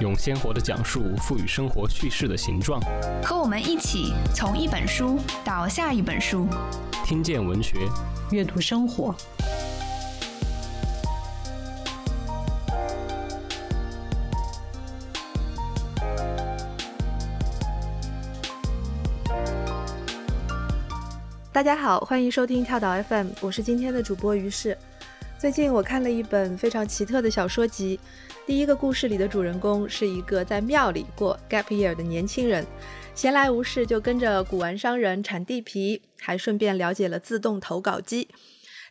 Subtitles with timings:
[0.00, 2.80] 用鲜活的讲述赋予生活叙事的形状。
[3.22, 6.48] 和我们一起从一本书到下一本书，
[7.04, 7.78] 听见文学，
[8.30, 9.14] 阅读生活。
[21.52, 24.76] 大家好，欢迎收听跳岛 FM，我是今天的主播于适。
[25.42, 27.98] 最近我看了一本非常奇特的小说集，
[28.46, 32.64] 第一个故事里的主人公是一个在庙里过 gap year 的年轻人，
[33.12, 38.28] 闲来无事就跟着古玩商人铲地皮，还顺便了解了自动投稿机。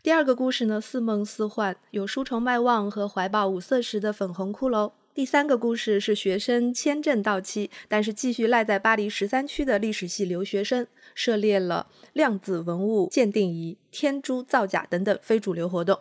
[0.03, 4.91] 第二个故事呢，似梦似幻，有书虫麦望和怀抱五色石的粉红骷髅。
[5.13, 15.97] 第三个故事是学生签证到期，但是继续赖在巴黎十三区的历史系留学生，涉猎了量子文物鉴定仪、天珠造假等等非主流活动。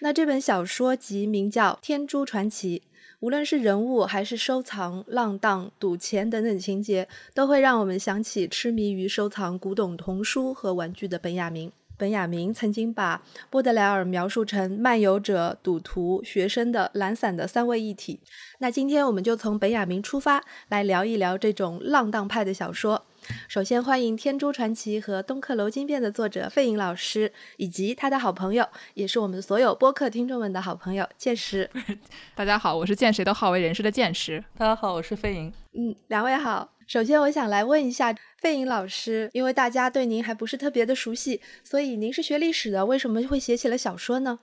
[0.00, 2.80] 那这本小说集名叫《天珠传奇》，
[3.20, 11.72] 无论是人物还是收藏、浪荡、赌钱等等情节，都会让我们想起痴迷于收藏古董童书和玩具的本雅明。
[11.98, 18.20] 本雅明曾经把波德莱尔描述成漫游者、赌徒、学生的懒散的三位一体。
[18.58, 23.06] 那今天我们就从本雅明出发，来聊一聊这种浪荡派的小说。
[23.48, 31.70] 首先欢迎《天珠传奇》和《东克楼金变》的作者费颖老师，以及他的好朋友，也是我们所有播客听众们的好朋友剑石。
[32.34, 34.42] 大家好，我是见谁都好为人师的剑石。
[34.56, 35.52] 大家好，我是费颖。
[35.72, 36.72] 嗯，两位好。
[36.86, 44.38] 首先我想来问一下费颖老师，因为大家对您还不是特别的熟悉，所以您是学历史的，为什么会写起了小说呢？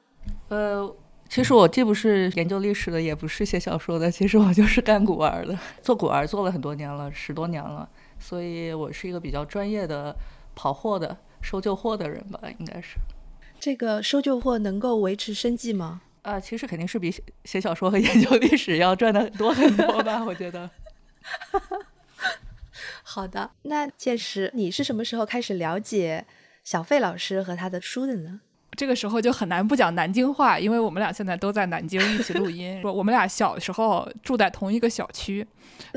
[0.49, 0.93] 呃，
[1.29, 7.87] 其实我既不是研究历史的，也不是写小说的，其实我就是干古玩的，做古玩做了很多年了，十多年了。
[8.23, 10.15] 所以我是一个比较专业的
[10.55, 12.95] 跑货的收旧货的人吧，应该是。
[13.59, 16.01] 这个收旧货能够维持生计吗？
[16.21, 17.13] 啊，其实肯定是比
[17.43, 20.69] 写小说和研究历史要赚的多很多吧，我觉得。
[23.03, 26.25] 好的，那届时你是什么时候开始了解
[26.63, 28.39] 小费老师和他的书的呢？
[28.75, 32.79] 这个时候就很难不讲南京话，因为我们俩现在都在南京一起录音。
[32.83, 35.45] 说我们俩小时候住在同一个小区，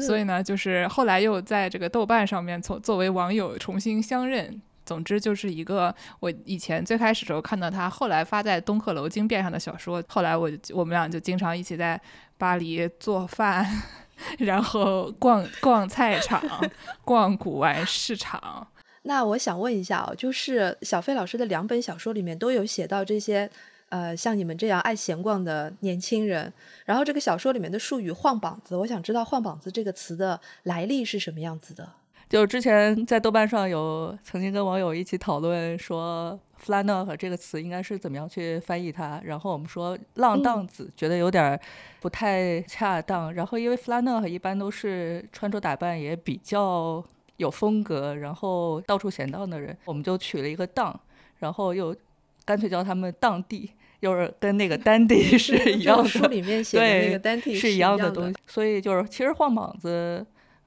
[0.06, 4.60] 所以呢，就是后来又在这个豆瓣上面从作为网友重新相认。
[4.84, 10.00] 总之就是一个我以前最开始时候看到他，后来发在东客楼经变上的小说。
[10.06, 12.00] 后来我我们俩就经常一起在
[12.38, 13.66] 巴黎做饭，
[14.38, 16.40] 然后逛逛菜场，
[17.04, 18.68] 逛古玩市场。
[19.08, 23.48] 那我想问一下哦，就是小飞老师的两本小说里面都有写到这些，
[23.88, 26.52] 呃，像你们这样爱闲逛的年轻人。
[26.84, 31.88] 然后这个小说里面的术语“晃膀子”，我想知道“晃膀子”这个词的来历是什么样子的。
[32.28, 39.20] 就之前在豆瓣上有曾经跟网友一起讨论说 f l a n e r 这个词应该是怎么样去翻译它。
[39.24, 41.56] 然后我们说“浪荡子”觉得有点
[42.00, 43.32] 不太恰当。
[43.32, 47.04] 然后因为 f l a n e r 一般都是穿着打扮也比较。
[47.36, 50.98] 有风格，然后到处闲荡的人，我们就取了一个“荡”，
[51.38, 51.94] 然后又
[52.44, 53.70] 干脆叫他们“荡地”，
[54.00, 56.08] 又是跟那个“丹地 ”是一样的。
[56.08, 58.36] 书里面写的那个“丹地”是一样的东西。
[58.46, 60.24] 所以就是，其实晃膀子，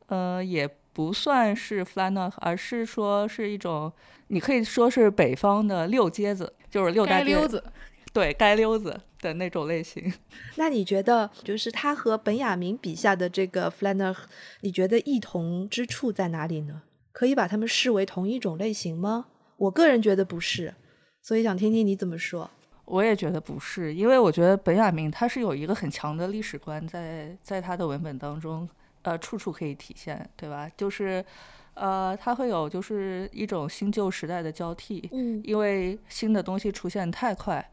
[0.08, 3.92] 呃，也不算是 flannel，而是说是一种，
[4.28, 7.64] 你可以说是北方的溜街子，就是溜大溜子。
[8.12, 10.12] 对，街溜子的那种类型。
[10.58, 14.16] 那你觉得，就是他和本雅明笔下的这个 Flanner，
[14.62, 16.82] 你觉得异同之处在哪里呢？
[17.12, 19.28] 可以把他们视为同一种类型吗？
[19.58, 20.74] 我个人觉得不是，
[21.22, 22.50] 所以想听听你怎么说。
[22.86, 28.68] 我也觉得不是，因为我觉得本雅明他是有一个很强的历史观，在在他的文本当中，
[29.04, 30.68] 呃，处处可以体现，对吧？
[30.76, 31.24] 就是，
[31.76, 37.70] 呃，他会有就是一种新旧时代的交替，嗯，因为新的东西出现太快。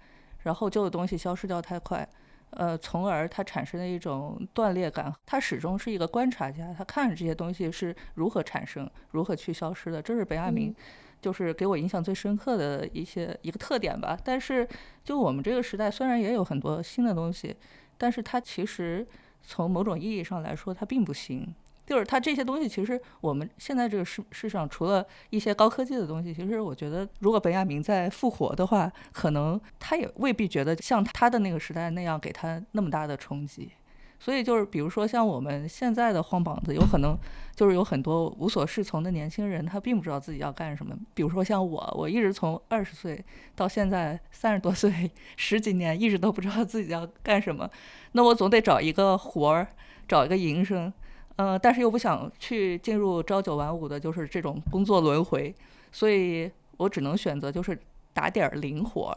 [0.46, 2.08] 然后旧的东西消失掉太快，
[2.50, 5.12] 呃，从而它产生的一种断裂感。
[5.26, 10.00] 他始终是一个观察家，他看着这些东西是如何产生、如何去消失的。
[10.00, 10.72] 这是北亚明，
[11.20, 14.16] 就是给我印象最深刻的一些一个特点吧。
[14.22, 14.66] 但是，
[15.02, 17.56] 就我们这个时代，虽然也有很多新的东西，
[17.98, 19.04] 但是它其实
[19.42, 21.52] 从某种意义上来说，它并不新。
[21.86, 33.70] 就是它这些东西，其实我们现在这个世世上，除了一些高科技的东西，其实我觉得，如果本雅明在复活的话，可能他也未必觉得像他的那个时代那样给他那么大的冲击。
[34.18, 37.16] 所以就是比如说像我们现在的晃膀子，有可能
[37.54, 40.96] 就是有很多无所适从的年轻人，他并不知道自己要干什么。
[41.12, 43.22] 比如说像我，我一直从二十岁
[43.54, 47.70] 到现在三十多岁，十几年一直都不知道自己要干什么。
[48.12, 49.68] 那我总得找一个活儿，
[50.08, 50.90] 找一个营生，
[51.36, 55.54] 呃，但是又不想去进入朝九晚五的，就是这种工作轮回，
[55.92, 57.78] 所以我只能选择就是
[58.12, 59.16] 打点零活。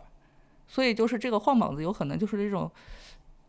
[0.68, 2.70] 所以就是这个晃膀子，有可能就是这种。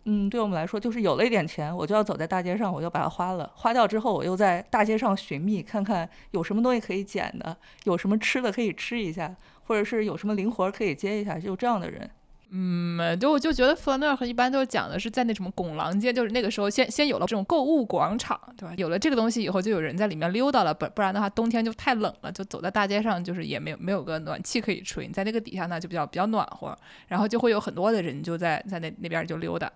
[0.04, 3.52] 嗯，对我们来说，就是有了一点钱，我就要走在大街上，我就把它花了。
[3.54, 12.10] 花掉之后，我又在大街上寻觅，看看有什么东西可以捡的，有什么吃的可以吃一下，或者是有什么零活可以接一下，就这样的人。
[12.52, 18.74] 嗯，就我就觉得弗兰克一般都是讲的是在那什么拱廊街，就是那个时候先先有了这种购物广场，对吧？
[18.76, 26.76] 有了这个东西以后，就有人在里面溜达了，不不然的话，冬天就太冷了，就走在大街上，就是也没有没有个暖气可以吹，你在那个底下呢就比较比较暖和，
[27.06, 29.70] 然后就会有很多的人就在在那那边就溜达，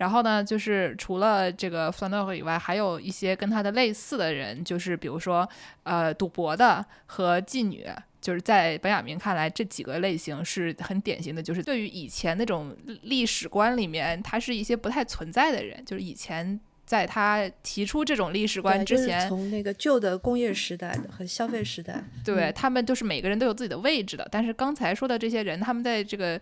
[0.00, 5.48] 然后呢，就是除了这个弗兰克以外，还有一些跟他的类似的人，就是比如说
[5.84, 7.86] 呃赌博的和妓女。
[8.20, 15.82] 就是在本雅明看来，这几个类型是很典型的，就是对于以前那种历史观里面，他是一些不太存在的人。
[15.86, 24.28] 就是以前在他提出这种历史观之前，从那个旧的工业时代和消费时代，对他们都是每个人都有自己的位置的。
[24.30, 26.38] 但是刚才说的这些人，他们在这个。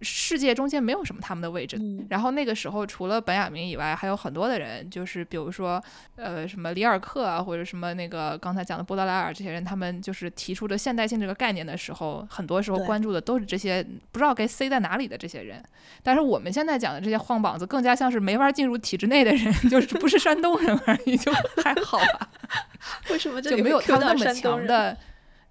[0.00, 1.76] 世界中间没有什么他们的位置。
[2.08, 5.82] 然后那个时候，除了本雅明以外，还有很多的人，就是比如说，
[6.16, 15.62] 呃，什么里尔克啊，或者什么那个刚才讲的波德莱尔这些人，他们就是提出的现代性这个概念的时候，很多时候关注的都是这些不知道该塞在哪里的这些人。
[16.02, 22.28] 但是我们现在讲的这些晃膀子，更加像是没法进入体制内的人， 就是不是山东人而已，就还好吧？
[23.10, 24.96] 为什么就没有他那么强的？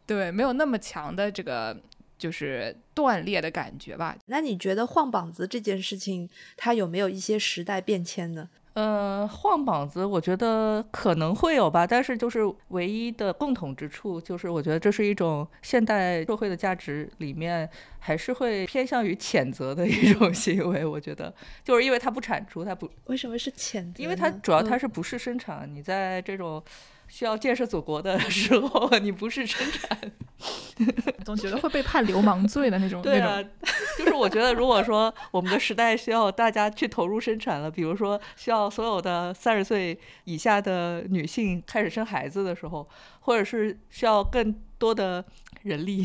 [0.06, 1.76] 对，没有那么强的这个。
[2.18, 4.18] 就是断裂的感觉吧？
[4.26, 8.50] 那你觉得晃膀子这件事情，它有没有一些时代变迁呢？
[8.74, 17.68] 呃，晃膀子，我觉得可能会有吧，但是就是唯一的共同之处，就是我觉得这是一种现代社会的价值里面，
[17.98, 20.86] 还是会偏向于谴责的一种 行为。
[20.86, 21.34] 我觉得，
[21.64, 24.04] 就是因为它不产出，它不为什么是谴责？
[24.04, 25.68] 因为它主要它是不是生产？
[25.74, 26.64] 你在这种。
[27.08, 30.12] 需要建设祖国的时候， 你不是生产，
[31.26, 33.02] 总觉得会被判流氓罪的那种。
[33.02, 33.42] 对啊，
[33.98, 42.88] 就是我觉得，如果说我们的时代需要大家去投入生产了，比如说需要所有的三十岁以下的女性开始生孩子的时候，
[43.22, 45.24] 或者是需要更多的
[45.64, 46.04] 人力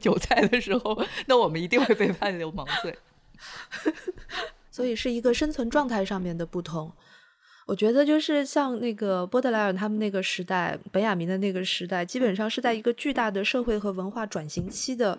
[0.00, 2.96] 韭菜的时候，那我们一定会被判流氓罪。
[4.70, 6.92] 所以是一个生存状态上面的不同。
[7.70, 15.16] 我觉得就是像那个波德莱尔他们那个时代，本雅明的那个时代，基本上是在一个巨大的社会和文化转型期的，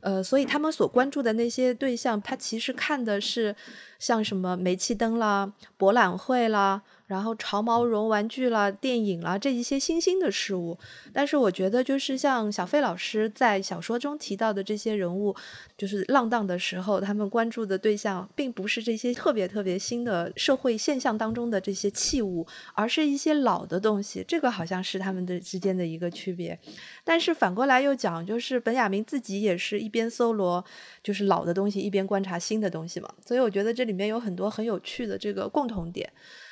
[0.00, 3.56] 呃，所以他们所关注的那些对象，他其实看的是
[3.98, 6.82] 像什么煤气灯啦、博览会啦。
[7.06, 10.76] 然后潮毛绒玩具啦、电影啦这一些新兴的事物，
[11.12, 15.34] 但是我觉得就是像小费老师在小说中提到的这些人物，
[15.76, 24.24] 就是浪荡的时候，他们关注的对象并不是这些特别特别新的社会现象当中的这些器物，而是一些老的东西。
[24.26, 26.58] 这个好像是他们的之间的一个区别。
[27.04, 30.64] 但是反过来又讲，就是本雅明自己也是一边搜罗
[31.04, 33.08] 就是老的东西，一边观察新的东西嘛。
[33.24, 36.10] 所以我觉得这里面有很多很有趣的这个共同点。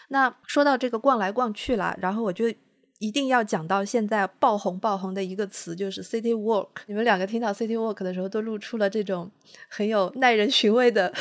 [0.08, 2.46] 那说到这个逛来逛去了，然后我就
[3.00, 6.68] 一定要讲到现在爆红爆红的一个词，就是 City Walk。
[6.86, 9.30] 你们两个听到 City Walk 的时候，都露出了这种
[9.68, 11.12] 很有耐人寻味的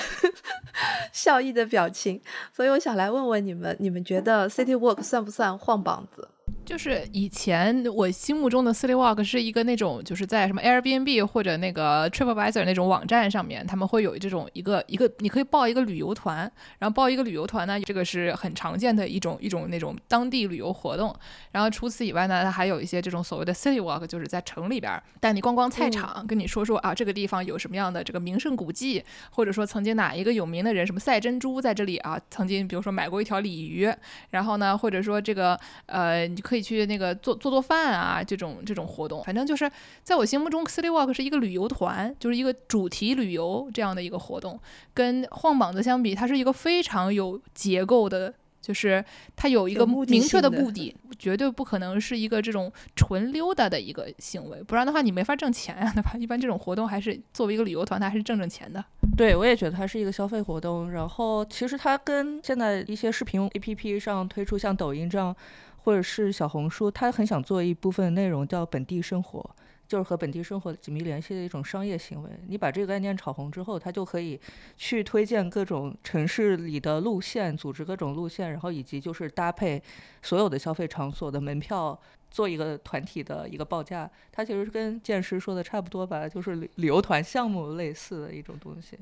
[1.12, 2.22] 笑意的表情。
[2.54, 6.30] 所以我想来问问你们，你们觉得 City Walk 算不算晃膀子？
[6.66, 21.14] 就是以前我心目中的 City Walk 是一个那种，就是在什么 Airbnb 或者那个 TripAdvisor 那种网站上面，他们会有这种一个一个，你可以报一个旅游团，然后报一个旅游团呢，这个是很常见的一种一种那种当地旅游活动。
[21.52, 33.94] 然后除此以外呢，它还有一些这种所谓的 City Walk，就是在城里边带你逛逛菜场，跟你说说啊这个地方有什么样的这个名胜古迹，或者说曾经哪一个有名的人，什么赛珍珠在这里啊，曾经比如说买过一条鲤鱼，
[34.30, 36.54] 然后呢，或者说这个呃你可。
[36.54, 39.68] 可以去那个做做做饭啊，这种这种活动，反正就是
[40.04, 44.60] 在我心目中，City Walk 是一个旅游团，就是一个主题旅游这样的一个活动。
[44.94, 49.04] 跟晃膀子相比，它是一个非常有结构的，就是
[49.36, 56.14] 它有一个明确的目的，绝对不可能是一个这种纯溜达的一个行为，不然的话你没法挣钱呀，对吧？
[56.20, 58.86] 一般这种活动还是作为一个旅游团，它还是挣挣钱的。
[59.18, 60.92] 对，我也觉得它是一个消费活动。
[60.92, 65.36] 然后其实它跟现在一些视频 APP 上推出像抖音这样。
[65.84, 69.48] 或者是小红书，他很想做一部分内容叫本地生活，
[69.88, 72.30] 就是和本地生活紧密联系的一种商业行为。
[72.48, 74.40] 你把这个概念炒红之后，他就可以
[74.78, 79.82] 去推荐各种城市里的路线，组织各种路线，然后以及就是搭配
[80.22, 82.00] 所有的消费场所的门票。
[82.32, 88.98] 做一个团体的一个报价，它其实跟建师说的差不多吧，就是旅旅游团项目类似的一种东西。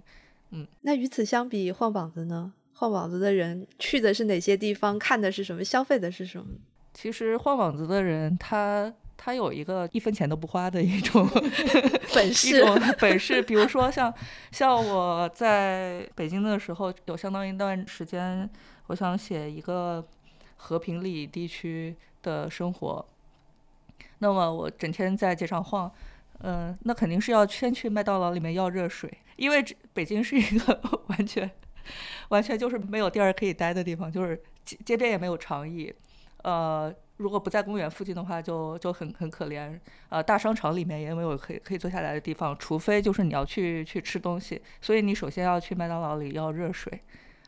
[0.49, 2.51] 嗯，那与此相比，晃膀子呢？
[2.73, 4.99] 晃膀子的人去的是哪些地方？
[4.99, 5.63] 看的是什么？
[5.63, 6.45] 消费的是什么？
[6.93, 11.27] 其实换网子的人，他他有一个一分钱都不花的一种
[12.13, 12.63] 本事，
[12.99, 13.41] 本事。
[13.41, 14.13] 比如说像
[14.51, 18.49] 像我在北京的时候，有相当一段时间，
[18.87, 20.05] 我想写一个
[20.57, 23.05] 和平里地区的生活。
[24.19, 25.91] 那么我整天在街上晃，
[26.41, 31.49] 嗯，那肯定是要先去麦当劳里面要热水，因为北京是一个 完全
[32.29, 35.91] 完全就是没有地儿可以待的地方，就是街街边也没有长椅，
[36.43, 39.79] 呃，如果不在公园附近的话，就就很很可怜，
[40.09, 47.01] 呃，大商场里面也没有可以可以坐下来的地方，除非就是你要去去吃东西，所以你首先要去麦当劳里要热水，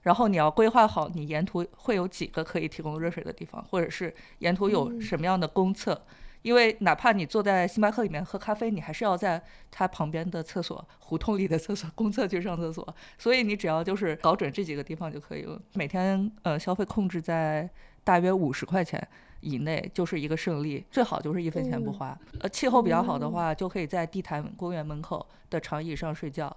[0.04, 6.06] 然后你要规划好你沿途会有几个可以提供热水的地方，或者是沿途有什么样的公厕。
[6.44, 12.96] 因为哪怕你坐在星巴克里面喝咖啡，你还是要在它旁边的厕所、胡同里的厕所、公厕去上厕所。
[13.18, 15.60] 所以你只要就是搞准这几个地方就可以了。
[15.74, 17.68] 每天呃消费控制在
[18.04, 19.06] 大约五十块钱
[19.40, 22.18] 以内就是一个胜利，最好就是一分钱不花。
[22.42, 26.56] 呃，气候比较好的话，就可以在地坛公园门口的长椅上睡觉。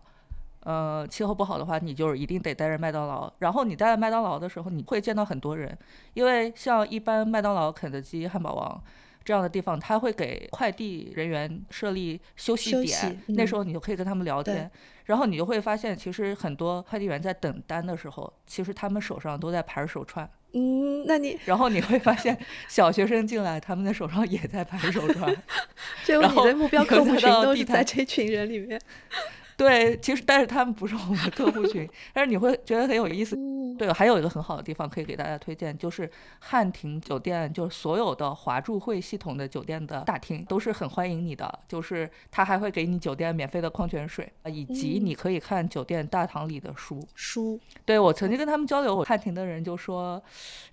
[0.61, 3.33] 呃，气候不好的话，你就是一定得待着麦当劳。
[3.39, 5.79] 然后你待在麦当劳的时候，你会见到很多人，
[6.15, 8.83] 因为像一般麦当劳、肯德基、汉堡王。
[9.27, 14.71] 这样的地方，他会给快递人员设立休息点，那时候你就可以跟他们聊天，
[15.07, 20.31] 然后你就会发现，其实很多快递员在等单的时候，其实他们手上都在盘手串。
[20.53, 25.37] 嗯，那你然后你会发现，小学生进来，他们的手上也在盘手串。
[26.07, 28.81] 然后你的目标客户群都是在这群人里面。
[29.57, 33.37] 对，其实但是他们不是我们的客户群，但是你会觉得很有意思。
[33.79, 36.11] 对，还有一个很好的地方可以给大家推荐，就是
[36.41, 47.07] 汉庭酒店，就是所有的华住会系统的酒店的大厅都是很欢迎你的，就是他还会给你酒店免费的矿泉水，以及你可以看酒店大堂里的书。
[47.15, 50.23] 书，对我曾经跟他们交流，我汉庭的人就说，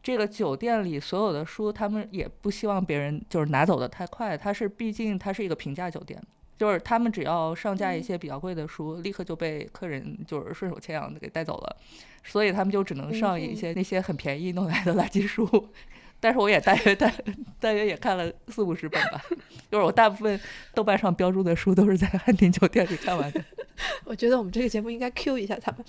[0.01, 6.21] 这个酒店里所有的书，他们也不希望别人就是拿走的太快，它是毕竟它是一个平价酒店。
[6.63, 11.75] 就是他们只要上架一些比较贵的书，立刻就被客人就是顺手牵羊的给带走了，
[12.23, 15.45] 所以他们就只能上一些那些很便宜弄来的垃圾书。
[16.21, 17.11] 但是我也大约大
[17.59, 19.21] 大约也看了四五十本吧，
[19.69, 20.39] 就是我大部分
[20.73, 23.43] 豆瓣上标注的书都是在汉庭酒店里看完的。
[24.05, 25.83] 我觉得我们这个节目应该 Q 一下他们。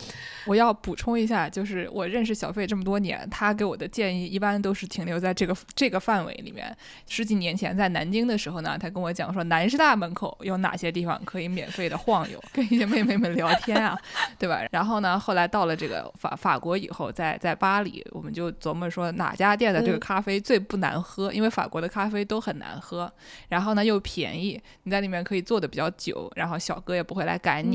[0.46, 6.74] 我要补充一下，就是我认识小费这么多年，他给我的建议一般都是停留在这个这个范围里面。
[7.06, 13.98] 十几年前在南京的时候呢，他跟我讲说南师大门口有哪些地方可以免费的晃悠，跟一些妹妹们聊天啊，
[14.38, 14.62] 对吧？
[14.70, 23.12] 然后呢，后来到了这个法法国以后，在在巴黎，我们就琢磨说哪家店的这个咖啡最不难喝，因为法国的咖啡都很难喝，
[23.48, 27.73] 然后呢又便宜，你在里面可以坐的比较久，然后小哥也不会来赶你。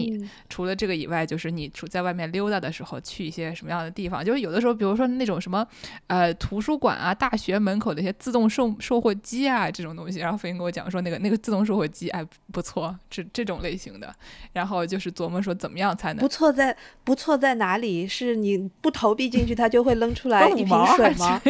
[0.49, 4.23] 除了这个以外，就是你出在外面溜达的时候，去一些什么样的地方？
[4.23, 5.65] 就是有的时候，比如说那种什么，
[6.07, 10.19] 呃，图书馆啊、大学门口的一些自动售售货机啊，这种东西。
[10.19, 14.13] 然后飞鹰跟我讲说，那个那个自动售货机，哎，不错，这这种类型的。
[14.53, 18.07] 然后就是琢磨说，怎么样才能不错在不错在哪里？
[18.07, 21.41] 是你不投币进去，它就会扔出来 一瓶水吗？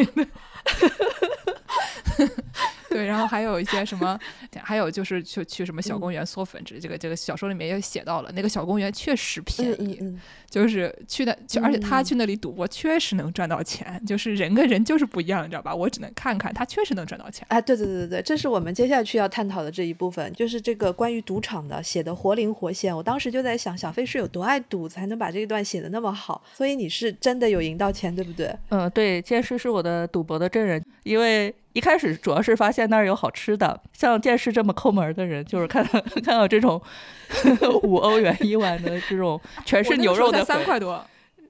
[2.89, 4.19] 对，然后还有一些什么，
[4.61, 10.01] 还有就是去去什么小公园嗦粉，这这个这个小说里面也写到了，那个小公园确实便宜，
[10.49, 15.73] 就是去的去，而且他去那里赌博确实能赚到钱，就是人跟人就是不一样，你知道吧？
[15.73, 17.45] 我只能看看，他确实能赚到钱。
[17.49, 22.95] 哎，对对对对对，这是我们接下去要探讨的这一部分，就是这个关于赌场的写的活灵活现。
[22.95, 26.41] 我当时就在想，小飞是有多爱赌，才能把这一段写的那么好？
[26.55, 28.53] 所以你是真的有赢到钱，对不对？
[28.69, 31.53] 嗯，对，剑师是我的赌博的证人，因为。
[31.73, 36.81] 一开始主要是发现那儿有好吃的，像剑士这么抠门的人，就是看到 看到这种
[37.83, 41.05] 五欧元一碗的这种全是牛肉的，三块多。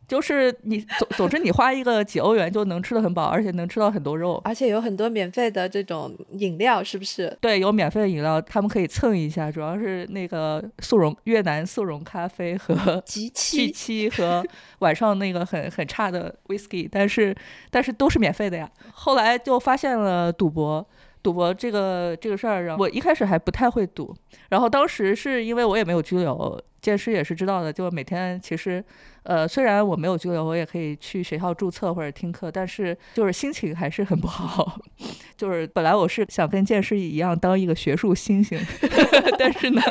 [0.10, 7.38] 就是你总总之你花一个几欧元就能吃的很饱，而且能吃到很多肉，而且有很多免费的这种饮料，是不是？
[7.40, 14.44] 对，有免费的饮料，他们可以蹭一下，主要是那个速溶越南速溶咖啡和极七七和
[14.80, 17.36] 晚上那个很很差的 whisky，但是
[17.70, 18.70] 但是都是免费的呀。
[18.92, 20.86] 后来就发现了赌博。
[21.22, 24.16] 赌博这个这个事儿，我一开始还不太会赌，
[24.48, 28.82] 然后当时是因为我也没有拘留，剑师也是知道的，就每天其实，
[29.24, 34.80] 呃，虽然我没有拘留，我也可以去学校注册或者听课，但是就是心情还是很不好。
[35.38, 38.60] 就是本来我是想跟剑师一样当一个学术星星，
[39.38, 39.82] 但是呢，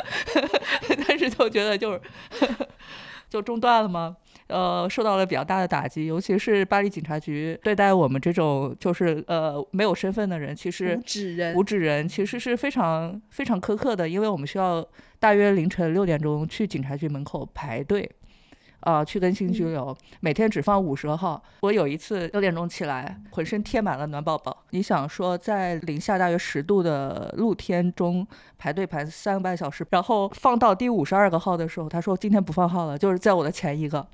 [1.07, 2.01] 但是就觉得就是
[3.29, 4.15] 就中断了吗？
[4.47, 14.83] 呃，受到了比较大的打击，尤其是巴黎警察局对待我们这种就是呃没有身份的人，其实无指人，无指人其实是非常非常苛刻的，因为我们需要
[15.19, 18.09] 大约凌晨六点钟去警察局门口排队。
[18.81, 21.41] 啊，去跟新居留，每天只放五十号。
[21.61, 24.55] 我有一次六点钟起来，浑身贴满了暖宝宝。
[24.69, 28.25] 你想说，在零下大约十度的露天中
[28.57, 34.05] 排队排三个半小时，然后放到第五十二个号的时候，他说今天不放号了，就是在我的前一个。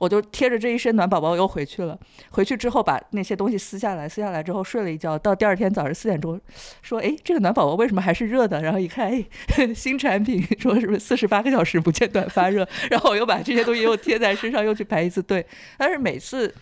[0.00, 1.98] 我就贴着这一身暖宝宝又回去了。
[2.30, 5.18] 回去之后把那些东西撕下来，撕下来之后睡了一觉。
[5.18, 6.40] 到第二天早上四点钟，
[6.80, 9.22] 说：“哎，这个暖宝宝为什么还是热的？”然后一看，哎，
[9.76, 12.66] 新产品，说是不是四十八个小时不间断发热？
[12.90, 15.44] 然后我又把这些东西又贴在身上，又去排一次队。
[15.76, 16.54] 但是每次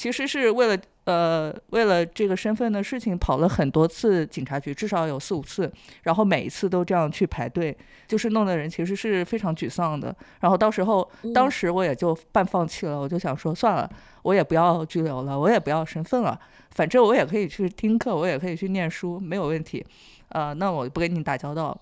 [0.00, 0.82] 其实是为了。
[1.04, 5.68] 呃，为了这个身份的事情，跑了很多次警察局，至少有四五次，
[6.02, 7.76] 然后每一次都这样去排队，
[8.06, 10.14] 就是弄得人其实是非常沮丧的。
[10.40, 13.90] 然后到时候，当时我也就半放弃了，我就想说，算了，
[14.22, 16.38] 我也不要拘留了，我也不要身份了，
[16.70, 19.84] 反正我也可以去听课，我也可以去念书，没有问题。
[20.28, 21.76] 呃，那我不跟你打交道。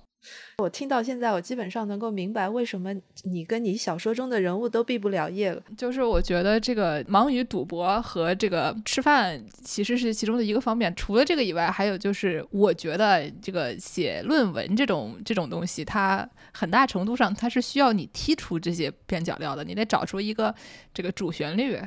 [0.59, 5.63] 我听到现在，我基本上能够明白为什么你跟你小说中的人物都毕不了业了。
[5.77, 10.95] 就是我觉得这个忙于赌博和这个吃饭其实是其中的一个方面。
[10.97, 19.63] 除了这个以外，还有就是我觉得这个写论文这种这种东西，它很大程度上它是需要你剔除这些边角料的。
[19.63, 20.53] 你得找出一个
[20.93, 21.79] 这个主旋律。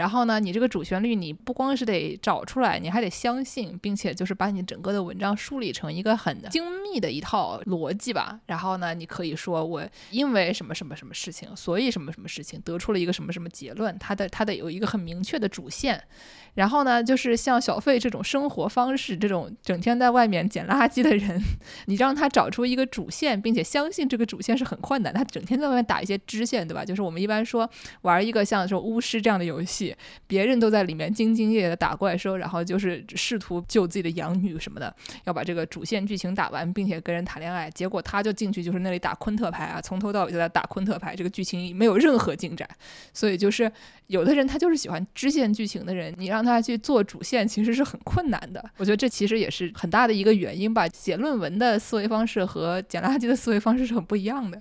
[0.00, 8.40] 然后呢，你这个主旋律，你不光是得找出来，你还得相信，并且就是把你整个的文章梳理成一个很精密的一套逻辑吧。
[8.46, 16.02] 然后呢，你可以说我因为什么什么什么事情，所以什么什么事情得出了一个什么什么结论，它的它得有一个很明确的主线。
[16.54, 21.38] 然后呢，就是像小费这种生活方式，这种整天在外面捡垃圾的人，
[21.84, 25.12] 你让他找出一个主线，并且相信这个主线是很困难。
[25.12, 26.86] 他整天在外面打一些支线，对吧？
[26.86, 27.68] 就是我们一般说
[28.00, 29.89] 玩一个像说巫师这样的游戏，
[30.26, 34.92] 别人都在里面兢兢业业的打怪兽，然后就是试图救自己的养女什么的，
[35.24, 37.70] 要把这个主线剧情打完，并且跟人谈恋爱。
[37.70, 42.68] 结果他就进去就是那里打昆特牌啊，从头到尾就在打昆特牌，这个剧情没有任何进展。
[43.14, 43.70] 所以就是
[44.08, 46.40] 有的人他就是喜欢支线剧情的人，你让。
[46.40, 50.88] 他去做主线其实是很困难的，我觉得这其实也是很大的一个原因吧。
[50.88, 54.60] 写论文的思维方式和捡垃圾的思维方式是很不一样的。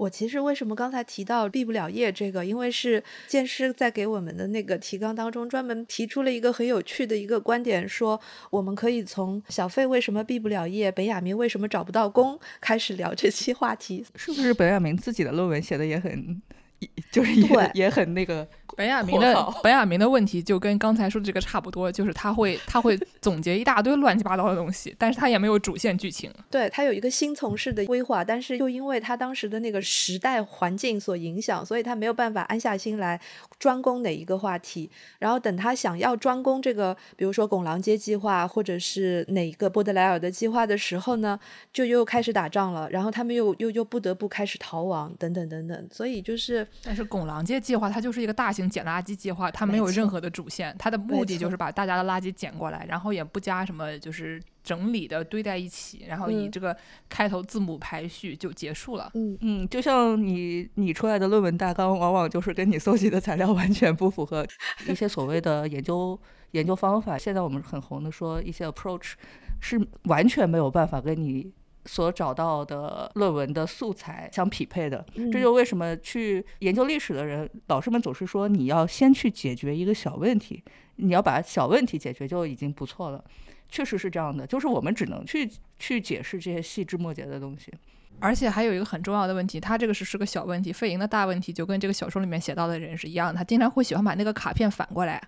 [0.00, 14.02] 我其实为什么刚才提到毕不了业这个，因为是剑师在给我们的那个提纲当中专门提出了一个很有趣的一个观点，说我们可以从小费为什么毕不了业，本雅明为什么找不到工开始聊这期话题。
[14.14, 16.40] 是不是本雅明自己的论文写的也很？
[17.12, 18.48] 就是也也很那个，
[18.80, 26.32] 本雅明的本雅明的问题就跟刚才说的这个差不多，就是他会他会总结一大堆乱七八糟的东西，但是他也没有主线剧情。
[26.50, 33.20] 对他有一个新从事的规划，但是又因为他当时的那个时代环境所影响，所以他没有办法安下心来
[33.58, 34.90] 专攻哪一个话题。
[35.18, 41.38] 然后等他想要专攻这个，比如说拱廊街计划或者是哪一个波德莱尔的计划的时候呢，
[41.70, 46.66] 就又开始打仗了，然后他们又又又不得不开始逃亡，等等等等，所以就是。
[46.82, 56.76] 但是拱廊街计划它就是一个大型捡垃圾计划，它没有任何的主线，它的目的就是把大家的垃圾捡过来，然后也不加什么就是整理的堆在一起，然后以这个
[57.08, 59.10] 开头字母排序就结束了。
[59.14, 64.46] 嗯嗯，就像你拟出来的论文大纲，往往就是跟你搜集的材料完全不符合
[64.88, 66.18] 一些所谓的研究
[66.52, 67.18] 研究方法。
[67.18, 69.14] 现在我们很红的说一些 approach
[69.60, 71.52] 是完全没有办法跟你。
[71.92, 80.62] 所找到的论文的素材相匹配的，这就为什么去研究历史的人，老师们总是说你要先去解决一个小问题，
[80.94, 83.24] 你要把小问题解决就已经不错了。
[83.68, 85.50] 确实是这样的，就是我们只能去
[85.80, 87.72] 去解释这些细枝末节的东西。
[88.20, 95.20] 而且还有一个很重要的问题，他这个是是个小问题，费莹的大问题就跟这个小说里面写到的人是一样的，他经常会喜欢把那个卡片反过来。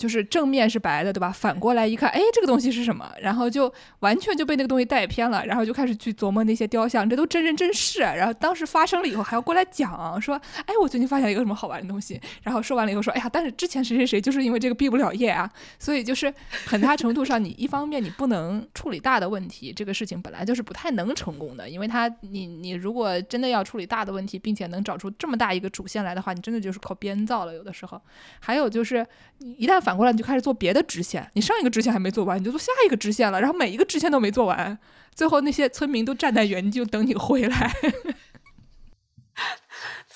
[0.00, 1.30] 就是正面是白的，对吧？
[1.30, 3.12] 反过来一看，哎，这个东西是什么？
[3.20, 8.00] 然后就完全就被那个东西带偏了，然后就开始去琢磨那些雕像，这都真人真事。
[8.00, 12.18] 然后当时发生了以后，还要过来讲说，哎，我最近发现一个什么好玩的东西。
[12.42, 15.50] 然后说完了以后说，哎呀，但是之前谁谁谁就是因为这个毕不了业啊。
[15.78, 16.32] 所以就是
[16.64, 27.52] 很大程度上，你一方面你不能处理大的问题，这个事情本来就是不太能成功的，因为他你你如果真的要处理大的问题，并且能找出这么大一个主线来的话，你真的就是靠编造了。
[27.52, 28.00] 有的时候，
[28.38, 29.06] 还有就是
[29.38, 34.78] 你一旦反反过来你就开始做别的支线，你上一个支线还没做完，你就做下一个支线了，然后每一个支线都没做完，
[35.16, 37.72] 最后那些村民都站在原地就等你回来。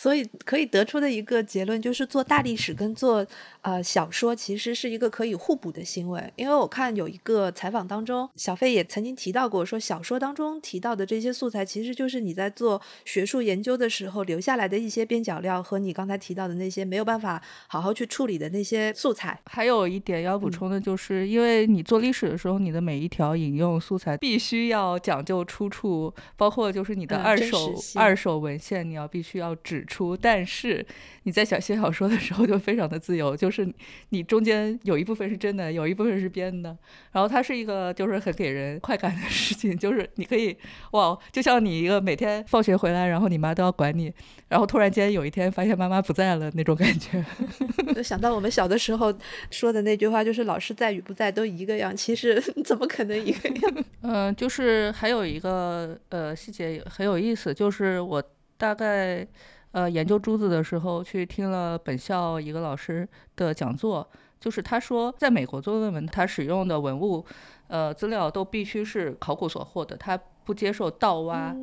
[0.04, 3.26] 所以可以得出的一个结论就是，做大历史跟做
[3.62, 6.22] 呃小说其实是一个可以互补的行为。
[6.36, 19.40] 因为我看有一个采访当中，小费也曾经提到过，说小说当中提到的这些素材，其实就是你在做学术研究的时候留下来的一些边角料，和你刚才提到的那些没有办法好好去处理的那些素材。
[19.46, 29.82] 还有一点要补充的就是，因为你做历史的时候，你的每一条引用素材必须要讲究出处，包括就是你的二手二手文献，你要必须要指。
[29.86, 30.84] 出，但是
[31.24, 33.66] 你在想写小说的时候就非常的自由，就是
[34.10, 36.76] 你中间有一部分是真的，有一部分是编的，
[37.12, 40.56] 然后它是一个就是很给人快感的事情，就是你可以
[40.92, 44.12] 哇，就像你一个每天放学回来，然后你妈都要管你，
[44.48, 47.24] 然后突然间有一天发现妈妈不在了那种感觉。
[47.94, 49.14] 就想到我们小的时候
[49.50, 53.84] 说的那句话，就是老师在与不在都一个样，其实 怎么可能一个样？
[54.02, 58.22] 嗯，就是还有一个呃细节很有意思，就是我
[58.58, 59.26] 大概。
[59.74, 64.08] 呃，研究珠子的时候，去听了本校一个老师的讲座，
[64.38, 67.26] 就是他说，在美国做论文，他使用的文物，
[67.66, 71.54] 呃，资料都必须是考古所获的，他不接受盗挖，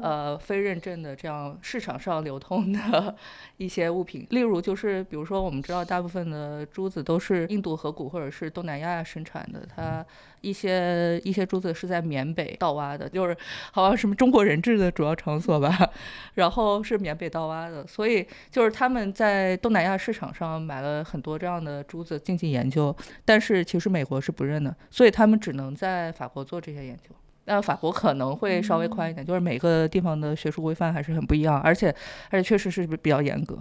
[0.00, 3.14] 呃，非认证的这样市场上流通的
[3.58, 4.26] 一些物品。
[4.30, 10.04] 例如，就是比如说，我们知道大部分的珠子都是印度河谷或者是东南亚生产的，它。
[10.42, 13.36] 一些一些珠子是在缅北盗挖的，就是
[13.72, 15.90] 好像什么中国人质的主要场所吧，
[16.32, 27.14] 然后是缅北盗挖的，所以就是他们在东南亚市场上买了很多这样的珠子进行研究，但是其实美国是不认的，所以他们只能在法国做这些研究。
[27.46, 31.94] 那法国可能会稍微宽一点，就是每个地方的学术规范还是很不一样，而且
[32.30, 33.58] 而且确实是比较严格。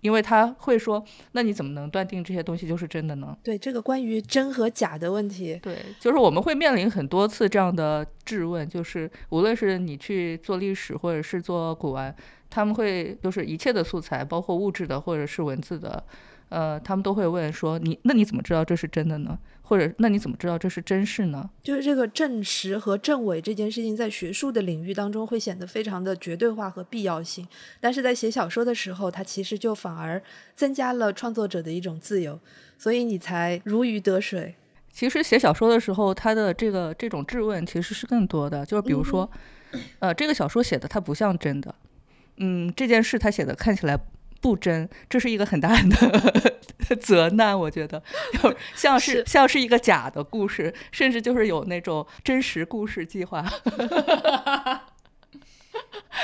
[0.00, 3.36] 因为他会说，那你怎么能断定这些东西就是真的呢？
[3.42, 12.16] 对，这个关于真和假的问题，对，就是我们会面临很多次这样的质问，就是无论是你去做历史或者是做古玩，
[12.48, 16.02] 他们会就是一切的素材，包括物质的或者是文字的。
[16.48, 19.38] 呃，他们都会问说你，那你怎么知道这是真的呢？
[19.70, 21.48] 或者那你怎么知道这是真事呢？
[21.62, 27.46] 就是这个证实和证伪这件事情，在学术的领域当中会显得非常的绝对化和必要性，
[27.78, 30.20] 但是在写小说的时候，它其实就反而
[30.56, 32.36] 增加了创作者的一种自由，
[32.76, 34.56] 所以你才如鱼得水。
[34.92, 39.30] 其实写小说的时候，他的这个这种质问其实是更多的，就是比如说，
[40.00, 41.72] 呃，这个小说写的它不像真的，
[42.38, 43.96] 嗯，这件事他写的看起来。
[44.40, 48.02] 不真，这是一个很大的 责难，我觉得，
[48.42, 53.42] 就 像是像是一个假的故事，甚至就是有那种真实故事计划，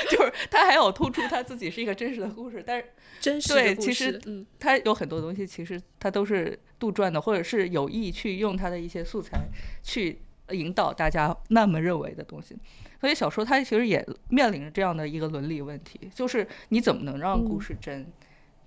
[0.09, 2.85] 就是他还有突出他自己是一个真实的故事，但是
[3.19, 4.19] 真实对，其实
[4.59, 9.47] 他有很多东西，其实他都是杜撰的，或者是有意去用他的一些素材
[9.83, 10.19] 去
[10.51, 12.57] 引导大家那么认为的东西。
[12.99, 18.05] 所以小说它其实也面临着这样的一个伦理问题，就是你怎么能让故事真？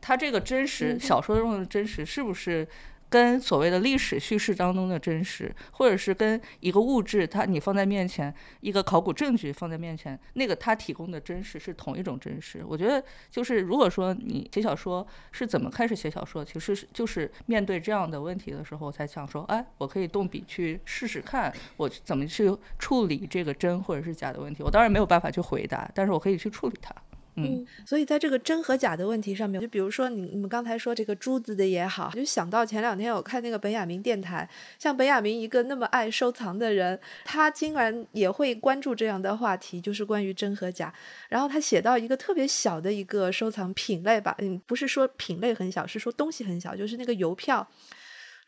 [0.00, 2.66] 它这个真实，小说中的真实是不是？
[3.10, 12.64] 跟所谓的历史叙事当中的真实，或者是跟一个物质，它你放在面前，一个考古证据放在面前，那个它提供的真实是同一种真实。
[12.64, 24.62] 我觉得就是如果说你写小说是怎么开始写小说，其实是就是面对这样的问题的时候，我才想说，哎，我可以动笔去试试看，我怎么去处理这个真或者是假的问题。
[24.62, 26.94] 我当然没有办法去回答，但是我可以去处理它。
[27.36, 40.92] 嗯，所以在这个真和假的问题上面，就比如说你你们刚才说这个珠子的也好，就想到前两天我看那个本雅明电台，像本雅明一个那么爱收藏的人，他竟然也会关注这样的话题，就是关于真和假。
[41.28, 47.66] 然后他写到一个特别小的一个收藏品类吧，嗯，不是说品类很小，是说东西很小，就是那个邮票。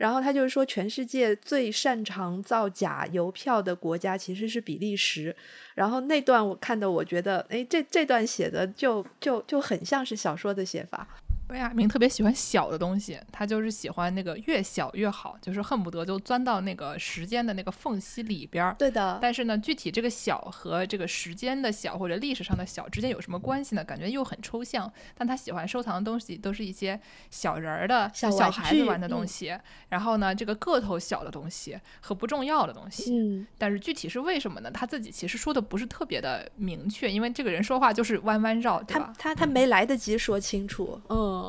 [0.03, 5.33] 然后他就是说，全世界最擅长造假邮票的国家其实是比利时。
[5.77, 11.07] 然后那段我看的，我觉得，哎，这这段写的就就就很像是小说的写法。
[11.53, 18.75] 本雅明特别喜欢小的东西，他就是喜欢那个越小越好，就是恨不得就钻到那个时间的那个缝隙里边儿。
[18.79, 19.19] 对的。
[19.21, 23.85] 但是呢，具体这个小和这个时间的小或者历史上的小之间有什么关系呢？
[23.85, 24.91] 感觉又很抽象。
[25.15, 26.99] 但他喜欢收藏的东西都是一些
[27.31, 29.55] 小人儿的小孩子玩的东西。
[29.91, 33.15] 然后呢，这个个头小的东西和不重要的东西。
[33.15, 33.47] 嗯。
[33.59, 34.71] 但是具体是为什么呢？
[34.71, 39.13] 他自己其实说的不是特别的明确，因为这个人说话就是弯弯绕，对吧？
[39.19, 40.99] 他他他没来得及说清楚。
[41.11, 41.42] 嗯。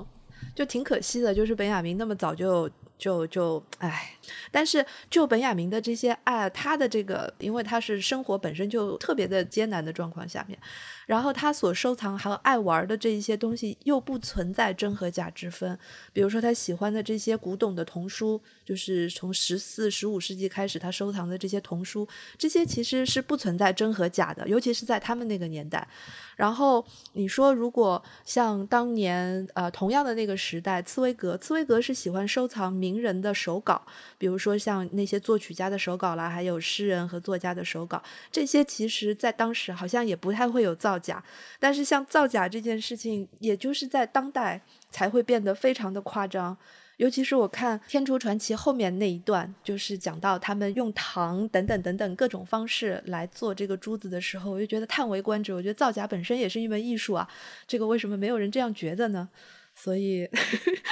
[0.56, 4.14] 就挺可惜的，就是本雅明那么早就就就唉。
[4.52, 10.58] 但是就本雅明的这些爱，他的这个，因为他是生活本身就特别的艰难的状况下面，
[11.06, 15.78] 然后他所收藏还有爱玩的这一些东西又不存在真和假之分。
[16.12, 22.08] 比如说他喜欢的这些古董的童书，就是从十四、十五世纪开始他收藏的这些童书，
[22.38, 25.88] 这些其实是不存在真和假的，尤其是在他们那个年代。
[26.36, 26.84] 然后
[27.14, 33.86] 你说，如果像当年呃同样的那个时代，茨威格，茨威格是喜欢收藏名人的手稿，
[34.24, 41.22] 比如说像那些作曲家的手稿啦，还有诗人和作家的手稿，这些其实在当时好像也不太会有造假。
[41.60, 46.58] 但是像造假这件事情，也就是在当代才会变得非常的夸张。
[46.96, 55.54] 尤其是我看《天竺传奇》后面那一段，就是讲到他们用糖等等等等各种方式来做这个珠子的时候，我就觉得叹为观止。
[55.54, 57.28] 我觉得造假本身也是一门艺术啊，
[57.68, 59.28] 这个为什么没有人这样觉得呢？
[59.76, 60.30] 所以，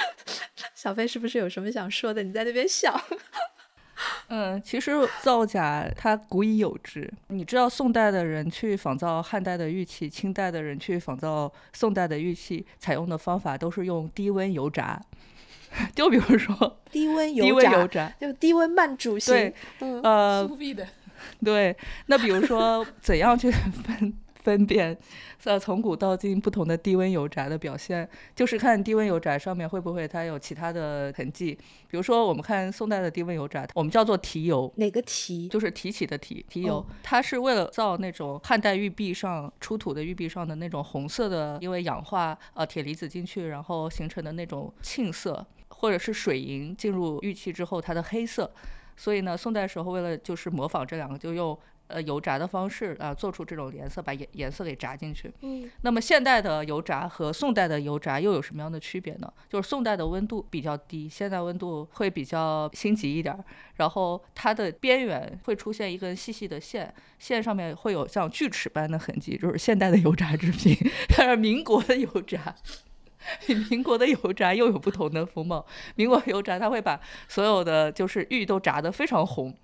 [0.74, 2.22] 小飞是不是有什么想说的？
[2.22, 2.98] 你在那边笑。
[4.28, 7.08] 嗯，其实造假它古已有之。
[7.28, 15.00] 你知道宋代的人去仿造汉代的玉器，清代的人去仿造宋代的玉器，采用的方法都是用低温油炸。
[15.94, 19.34] 就比如说低温油炸，就低温慢煮型。
[19.34, 19.54] 对，
[20.02, 20.86] 呃，的。
[21.44, 24.12] 对，那比如说怎样去分
[24.42, 24.96] 分辨？
[25.44, 31.58] 呃，从古到今不同的低温油炸的表现，就是看低温油炸上面会不会它有其他的痕迹。
[31.88, 34.72] 比如说，我们看宋代的低温油炸，我们叫做提油。
[34.76, 35.48] 哪个提？
[35.48, 36.84] 就是提起的提，提油。
[37.02, 45.46] 它是为了造那种汉代玉璧上出土的玉璧上的那种红色的，因为氧化呃铁离子进去，然后形成的那种沁色。
[45.74, 48.48] 或者是水银进入玉器之后，它的黑色，
[48.96, 51.58] 所以呢，宋代时候为了就是模仿这两个，就用
[51.92, 55.32] 呃油炸的方式啊，做出这种颜色，把颜颜色给炸进去。
[55.42, 55.70] 嗯。
[55.82, 59.32] 那么现代的油炸和宋代的油炸又有什么样的区别呢？
[59.48, 63.36] 就是宋代的温度比较低，现在温度会比较心急一点，
[63.76, 70.76] 然后它的边缘会出现一根细细的线，线上面会有像锯齿般的痕迹，就是现代的油炸制品。
[71.16, 72.56] 但是民国的油炸。
[73.70, 75.64] 民国的油炸又有不同的风貌。
[75.96, 79.54] 民国油炸，它会把所有的就是玉都炸得非常红，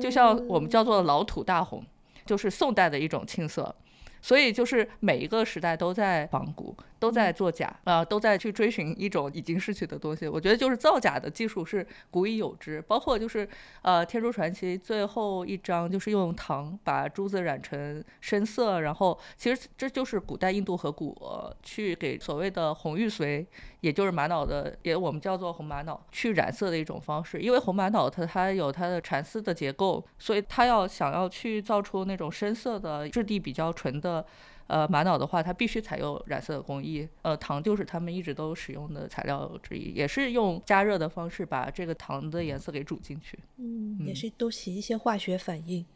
[0.00, 1.84] 就像我们叫做老土大红，
[2.24, 3.74] 就是宋代的一种青色。
[4.20, 10.26] 所以就是每一个时代都在仿古，都在作假啊，都在去追寻一种已经逝去的东西。
[10.26, 13.48] 我觉得就是造假的技术是古已有之，包括就是
[13.82, 21.16] 呃《天竺传奇》最后一章就是用糖把珠子染成深色，然后其实这就是古代印度和古
[21.62, 23.46] 去给所谓的红玉髓，
[23.86, 27.40] 也就是玛瑙的，也我们叫做红玛瑙去染色的一种方式。
[27.40, 34.26] 因为红玛瑙它它有它的蚕丝的结构，所以它要想要去造出那种深色的质地比较纯的。
[34.68, 37.08] 呃，玛瑙的话，它必须采用染色的工艺。
[37.22, 43.38] 呃，糖就是他们一直都使用的材料之一，也是用加热的方式把这个糖的颜色给煮进去。
[43.58, 45.86] 嗯，也是都起一些化学反应。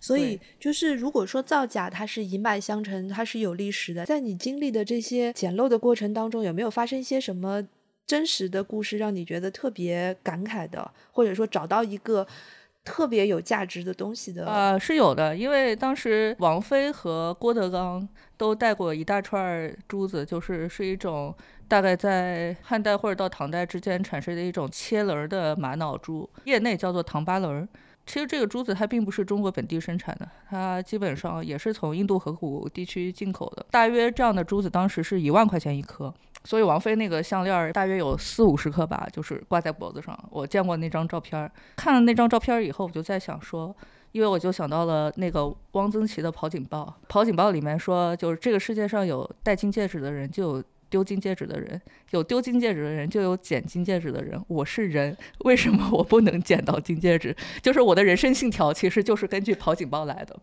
[0.00, 4.04] 所以就是如果说造假它是一脉相承，它是有历史的。
[4.06, 7.66] 在你经历的这些捡漏的过程当中，有没有发生一些什么
[8.06, 12.26] 真实的故事，让你觉得特别感慨的，或者说找到一个？
[12.84, 18.08] 特别有价值的东西的，呃，是有的，因为当时王菲和郭德纲
[18.38, 21.34] 都带过一大串珠子，就是是一种
[21.66, 27.68] 大概在汉代或者到唐代之间产生的一种切轮的玛瑙珠，业内叫做唐八轮。
[28.08, 33.64] 其实这个珠子它并不是中国本地生产的，它基本上也是从印度河谷地区进口的。
[33.70, 36.12] 大约这样的珠子当时是一万块钱一颗。
[36.44, 40.18] 所以王菲那个项链大约有四五十颗吧，就是挂在脖子上。
[40.30, 43.74] 我见过那张照片，看了那张照片以后，我就在想说，
[44.12, 46.94] 因为我就想到了那个汪曾祺的跑警报。
[47.08, 51.78] 跑警报里面说，就是这个世界上有戴金戒指的人，就有丢金戒指的人；
[52.10, 54.42] 有丢金戒指的人，就有捡金戒指的人。
[54.48, 57.34] 我是人，为什么我不能捡到金戒指？
[57.62, 60.38] 就是我的人生信条，其实就是根据跑警报来的。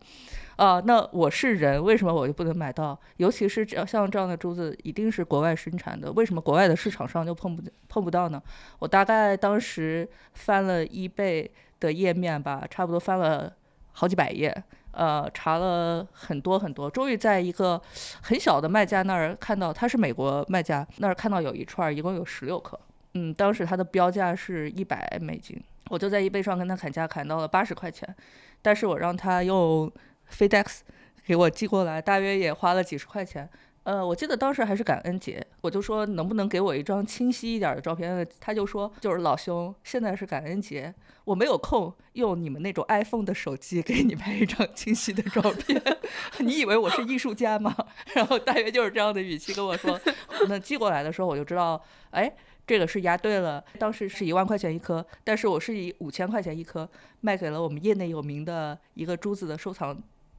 [0.56, 2.98] 啊，那我是人，为什么我就不能买到？
[3.18, 8.42] 尤其是这像这样的珠子，一定是国外生产的，为什么国外的市场上就碰不碰不到呢？
[8.78, 13.52] 我大概当时翻了一倍的页面吧，差不多翻了
[13.92, 14.64] 好几百页，
[14.96, 17.80] 呃，查了很多很多，终于在一个
[18.22, 22.80] 很小的卖家那儿看到，他是美国卖家那儿看到有一串，一共有十六克，
[23.14, 28.12] 嗯，当时它的标价是一百美金，我就在易贝上跟他砍价，砍到了八十块钱，
[28.60, 29.92] 但是我让他用。
[30.28, 30.78] FedEx
[31.24, 33.48] 给我寄过来，大约也花了几十块钱。
[33.86, 38.26] 呃，我记得当时还是感恩节，我就说能不能给我一张清晰一点的照片？
[38.40, 40.92] 他就说，就是老兄，现在是感恩节，
[41.24, 45.80] 我没有空用你们那种 iPhone 的手机给你拍一张清晰的照片。
[46.40, 47.72] 你以为我是艺术家吗？
[48.14, 50.00] 然后大约就是这样的语气跟我说。
[50.48, 52.34] 那寄过来的时候，我就知道，哎。
[52.66, 59.96] 这个是押对了，当时是一万块钱一颗，但是我是以五千块钱一颗卖给了我们业内有名的一个珠子的收藏。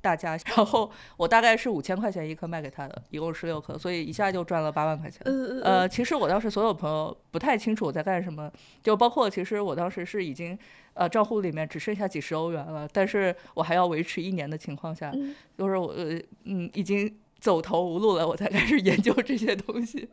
[0.08, 5.22] 大家， 然后我大概是五千块钱一颗卖给他的，一共十六颗，所以一下就赚了八万块钱。
[5.63, 8.50] 呃，其实我当时所有朋友不太清楚我在干什么，
[8.82, 10.58] 就包括其实我当时是已经
[10.93, 15.12] 呃账户里面只剩下几十欧元了，但是我还要维持一年的情况下，
[15.58, 17.13] 就是我呃嗯已经。
[17.39, 20.08] 走投无路了，我才开始研究这些东西。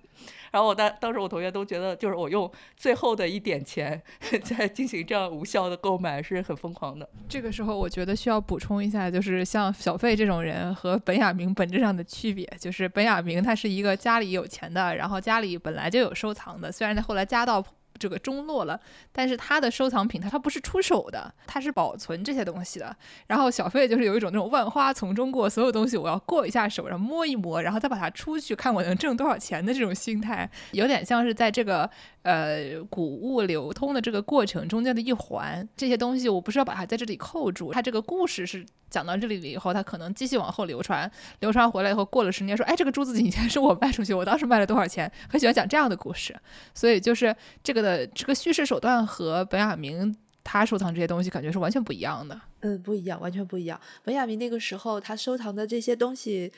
[0.50, 4.00] 然后我当当时我同学都觉得，就是我用最后的一点钱
[4.44, 7.08] 在进行这样无效的购买是很疯狂的。
[7.28, 17.64] 这个时候，我觉得需要补充一下，就是像小费这种人和本雅明本质上的区别，就是本雅明他是一个家里有钱的，然后家里本来就有收藏的，虽然他后来家道。
[17.98, 18.78] 这个中落了，
[19.12, 22.94] 但是他的收藏品，他他不是出手的，他是保存这些东西的。
[23.26, 31.88] 然后小费就是有一种那种万花丛中过，所有东西我要过一下手，然后摸一摸，然后再把它出去，看我能挣多少钱的这种心态，有点像是在这个
[32.22, 35.66] 呃谷物流通的这个过程中间的一环。
[35.76, 38.64] 这些东西我不是要把它在这里扣住，它这个故事是。
[38.90, 45.10] 讲到这里了以后，它可能继续往后流传，流传回来以后，过了十年，说，哎，这个珠子以前是我卖出去，我当时卖了多少钱？
[45.28, 46.38] 很喜欢讲这样的故事，
[46.74, 52.40] 所以就是这个的这个叙事手段和本雅明他收藏这些东西感觉是完全不一样的。
[52.60, 53.78] 嗯，不一样，完全不一样。
[54.02, 56.52] 本雅明那个时候他收藏的这些东西。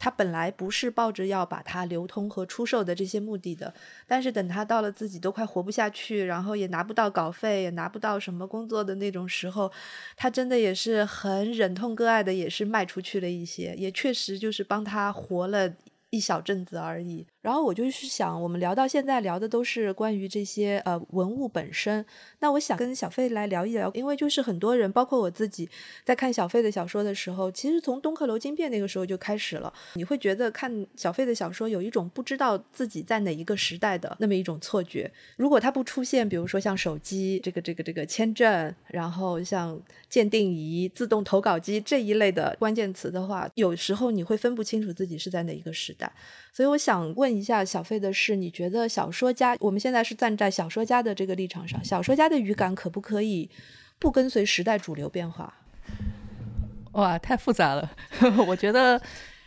[0.00, 3.74] 他本来不是抱着要把它流通和出售的这些目的的，
[4.06, 9.68] 但是等他到了自己都快活不下去，然后也拿不到稿费，也拿不到什么工作的那种时候，
[10.16, 15.68] 他真的也是很忍痛割爱的，也是卖出去了一些，也确实就是帮他活了
[16.10, 17.26] 一小阵子而已。
[17.40, 22.04] 然后我就是想，我们聊到现在聊的都是关于这些呃文物本身。
[22.40, 25.68] 那我想跟小飞来聊一聊，因为就是很多人，包括我自己，
[26.04, 29.72] 在看小飞的小说的时候，其实从东克楼金变那个时候就开始了。
[29.94, 35.10] 你会觉得看小飞的小说有一种不知道自己在哪一个时代的那么一种错觉。
[35.36, 46.12] 如果它不出现，比如说像手机、这个这个这个签证，然后像鉴定仪、自动投稿机这一类的关键词的话，有时候你会分不清楚自己是在哪一个时代。
[46.52, 53.50] 所以我想问问一下小费的是，你觉得小说家，我们现在是站在小说家的这个立场上，小说家的语感可不可以
[53.98, 55.52] 不跟随时代主流变化？
[56.92, 57.90] 哇，太复杂了。
[58.48, 58.98] 我觉得，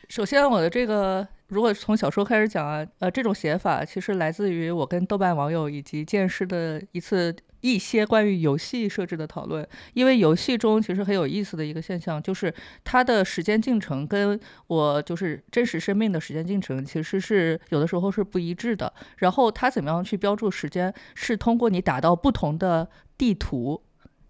[0.10, 1.28] 首先我的这个。
[1.48, 9.67] 如果从小说开始讲啊，呃，这种写法其实来自于我跟豆瓣网友以及见识的一次一些关于游戏设置的讨论。
[9.93, 18.91] 因为游戏中其实很有意思的一个现象，就是它的时间进程跟我就是真实生命的时间进程其实是有的时候是不一致的。
[19.17, 23.82] 然后它怎么样去标注时间，是通过你打到不同的地图，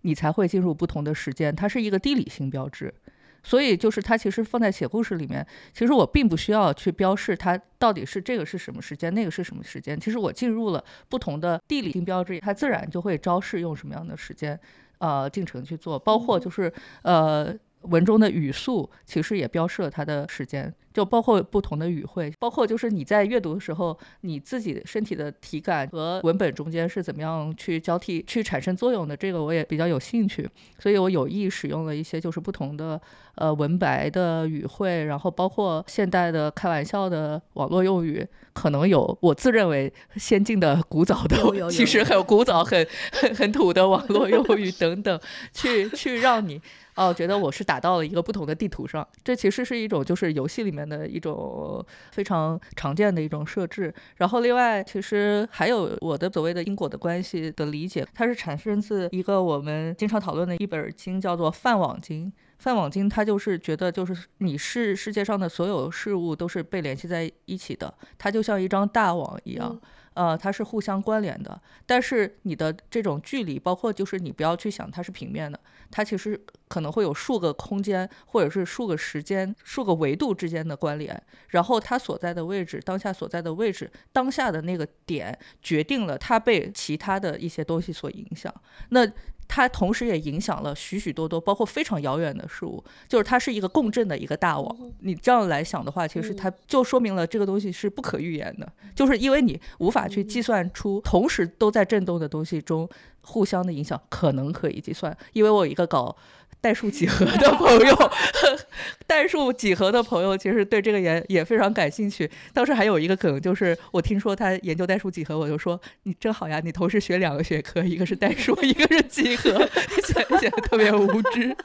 [0.01, 2.93] 你才会进入不同的时间，它是一个地理性标志。
[3.43, 9.99] 所以就是它其实放在写故事里面，其实我并不需要去标示它到底是这个是什么时间，那个是什么时间。
[9.99, 14.59] 其实我进入了不同的地理性标志，它自然就会昭示用什么样的时间，
[14.99, 16.71] 呃，进程去做，包括就是
[17.03, 17.55] 呃。
[17.83, 30.47] 文中的语速其实也标示了它的时间，就包括不同的语汇，包括就是你在阅读的时候，你自己身体的体感和文本中间是怎么样去交替、去产生作用的，这个我也比较有兴趣，
[30.79, 32.99] 所以我有意使用了一些就是不同的
[33.35, 41.37] 呃文白的语汇，然后包括现代的开玩笑的网络用语，可能有我自认为先进的、古早的，
[41.71, 45.19] 其实很古早、很很很土的网络用语等等，
[45.51, 46.61] 去 去让你。
[47.01, 53.91] 哦，觉得我是打到了一个不同的地图上，这其实是一种就是游戏里面的一种非常常见的一种设置。
[54.17, 62.27] 然后另外，其实还有我的所谓的因果的关系的理解，它是产生自一个我们经常讨论的一本经，叫做《泛网经》。
[62.59, 69.81] 泛网经，它就是觉得就是你是世界上的所有事物都是被联系在一起的，它就像一张大网一样。
[70.13, 88.53] 呃，它是互相关联的，但是你的这种距离，包括就是你不要去想它是平面的，它其实可能会有数个空间或者是数个时间、数个维度之间的关联，然后它所在的位置、当下所在的位置、当下的那个点，决定了它被其他的一些东西所影响。
[88.89, 89.09] 那
[89.53, 94.77] 它同时也影响了许许多多，包括非常遥远的事物，就是它是一个共振的一个大网。
[95.01, 102.87] 你这样来想的话，其实它就说明了这个东西是不可预言的，就是因为你无法去计算出同时都在震动的东西中
[103.23, 106.15] 互相的影响，可能可以计算，因为我有一个搞。
[106.61, 108.11] 代数几何的朋友，
[109.07, 112.29] 代数几何的朋友其实对这个也也非常感兴趣。
[112.53, 119.67] 当时还有一个梗，就是我听说他研究代数几何，我就说你真好呀，你同时学两个学科，一个是代数，一个是几何，
[120.05, 121.55] 显显得特别无知。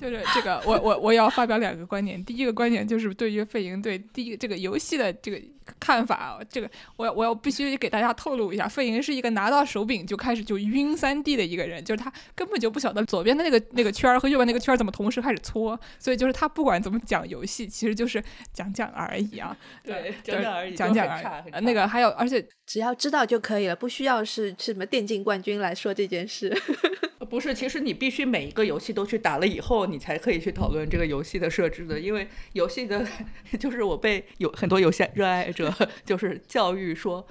[0.00, 2.24] 就是这个，我我我要发表两个观点。
[2.24, 5.38] 第一个观点就是对于费莹对第一个这个游戏的这个
[5.78, 18.24] 看法，这个我要我要必须给大家透露一下，费莹是一个拿到手柄就开始就晕三 D 的一个人，就是他根本就不晓得左边的那个那个圈儿和右边那个圈儿怎么同时开始搓，所以就是他不管怎么讲游戏，其实就是
[18.54, 19.54] 讲讲而已啊。
[19.84, 21.50] 对，讲讲而已，讲讲而已。
[21.52, 26.50] 呃那个还有，而且只要知道就可以了，不需要是什么电竞冠军来说这件事。
[27.30, 31.98] 不是，其实你必须每一个游戏都去打了以后，你才可以去讨论这个游戏的设置的。
[31.98, 33.06] 因为游戏的，
[33.58, 35.72] 就是我被有很多游戏热爱者
[36.04, 37.26] 就是教育说，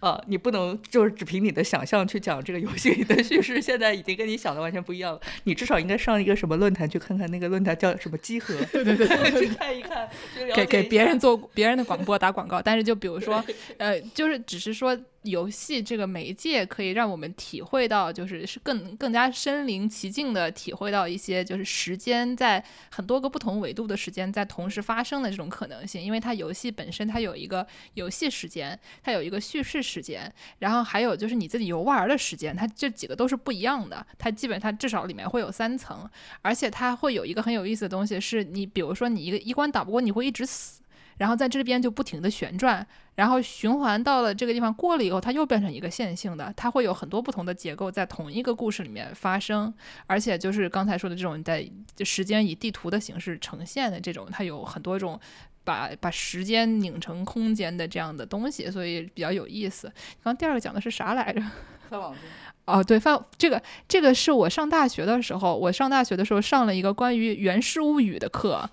[0.00, 5.20] 呃，你不能就是只凭你的想象去讲这个游戏里的叙事，现在已经跟你想的完全不一样了。
[5.44, 9.06] 你至少应该上一个什么论坛去看看，那个论坛叫什么集合，对对对，
[9.40, 10.08] 去看一看，
[10.54, 13.44] 给给别人做别人的广播打广告，但是就比如说，
[13.78, 14.96] 呃，就是只是说
[15.28, 36.08] 游戏这个媒介可以让我们体会到，就是是更更加身临其境的体会到一些就是时间在很多个不同维度的时间在同时发生的这种可能性，因为它游戏本身它有一个游戏时间，它有一个叙事时间，然后还有就是你自己游玩儿的时间，它这几个都是不一样的，它基本它至少里面会有三层，
[36.42, 40.80] 而且它会有一个很有意思的东西，是你比如说你一个一关打不过，你会一直死。
[41.18, 49.72] 然后在这边就不停的旋转，然后循环到了这个地方过了以后，它又变成一个线性的，它会有很多不同的结构在同一个故事里面发生，
[50.06, 51.68] 而且就是刚才说的这种在
[52.04, 55.20] 时间以地图的形式呈现的这种，它有很多种
[55.64, 59.92] 把把时间拧成空间的这样的东西，所以比较有意思。
[60.22, 61.42] 刚第二个讲的是啥来着？
[62.68, 68.68] 哦，对，范这个这个是我上大学的时候，我上大学的时候上了一个关于《源氏物语》的课，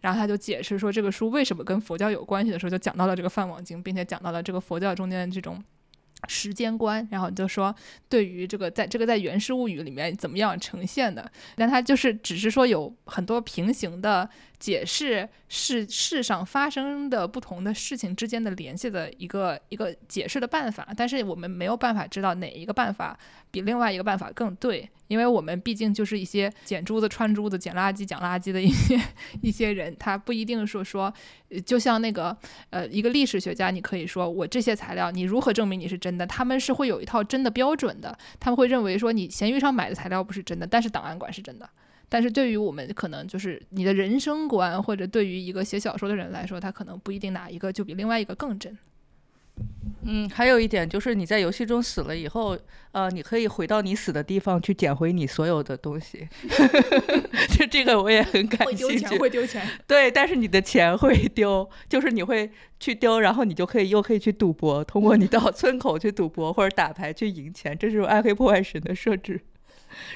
[0.00, 5.62] 然后他就解释说这个书为什么跟佛教有关系的时候，就讲到了这个梵网经，并且讲到了这个佛教中间的这种。
[6.28, 7.72] 时间观，然后就说
[8.08, 14.28] 对于这个在这个在《源氏物语》里面怎么样呈现的，但它就是只是说有很多平行的
[14.58, 23.18] 解释世世上发生的不同的事情之间的联系的一个一个解释的办法，但是我们没有办法知道哪一个办法
[23.50, 29.00] 比另外一个办法更对，因为我们毕竟就是一些捡珠子、穿珠子、捡垃圾、讲垃圾的一些
[29.42, 31.12] 一些人，他不一定说说，
[31.64, 32.36] 就像那个
[32.70, 36.26] 呃一个历史学家，你可以说我这些材料你如何证明你是真的？
[36.26, 41.68] 他们是会有一套真的标准的，他们会认为说你闲鱼上买的材料不是真的，但是档案馆是真的。
[42.08, 48.76] 但是对于我们可能就是你的人生观，或者对于一个写小说的人来说，他可能不一定哪一个就比另外一个更真。
[50.02, 52.56] 嗯，还有一点就是你在游戏中死了以后，
[52.92, 56.28] 呃，你可以回到你死的地方去捡回你所有的东西。
[57.56, 59.18] 就这个我也很感会丢钱，兴趣。
[59.18, 59.66] 会丢钱。
[59.86, 69.40] 对，但是你的钱会丢，就是你会去丢，然后你就可以又可以去赌博，通过你到村口去赌博或者打牌去赢钱，这是暗黑破坏神的设置。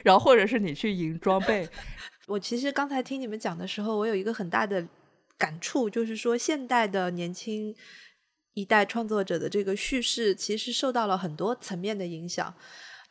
[0.03, 1.69] 然后或者是你去赢装备，
[2.27, 4.87] 我其实刚才听你们讲的时候，我有一个很大的
[5.37, 7.75] 感触，就是说现代的年轻
[8.55, 12.55] 一代创作者的这个叙事，其实受到了很多层面的影响。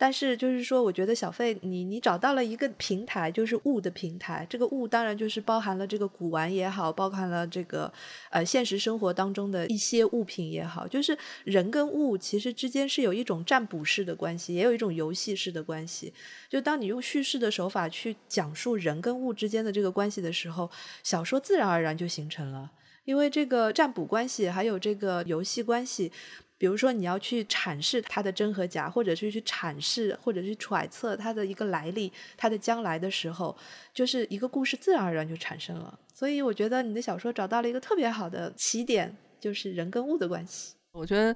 [0.02, 4.48] 但是就是说，我觉得小费你你找到了一个平台，就是物的平台。
[4.50, 7.92] 这个物当然就是包含了这个古玩也好，包含了这个
[8.30, 16.14] 呃现实生活当中的一些物品也好，就是人跟物其实之间是有一种占卜式的关系，也有一种游戏式的关系。
[16.48, 20.72] 就当你用叙事的手法去讲述人跟物之间的这个关系的时候，
[21.04, 22.72] 小说自然而然就形成了。
[23.06, 26.12] 因为这个占卜关系，还有这个游戏关系，
[26.60, 33.58] 比如说你要去阐释它的真和假，或者是去阐释或者是揣测它的一个来历、它的将来的时候，
[33.92, 36.00] 就是一个故事自然而然就产生了。
[36.14, 40.76] 所以我觉得你的小说找到了一个特别好的起点，就是人跟物的关系。
[40.92, 41.36] 我觉得。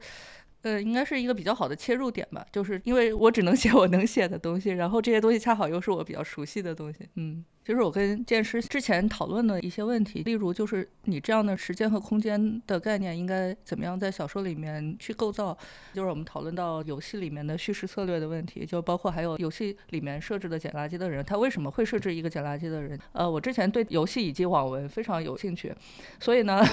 [0.63, 7.07] 呃，应该是一个比较好的切入点吧，就是因为我只能写我能写的东西，然后这些东西恰好又是我比较熟悉的东西。
[7.15, 15.57] 嗯，就是我跟剑师之前讨论的一些问题，例如就是你这样的时间和空间的概念应该怎么样在小说里面去构造，
[15.93, 22.97] 就是我们讨论到游戏里面的叙事策略的问题，就包括还有游戏里面设置的捡垃圾的人，他为什么会设置一个捡垃圾的人？
[23.11, 25.75] 呃，我之前对游戏以及网文非常有兴趣，
[26.21, 26.63] 所以呢。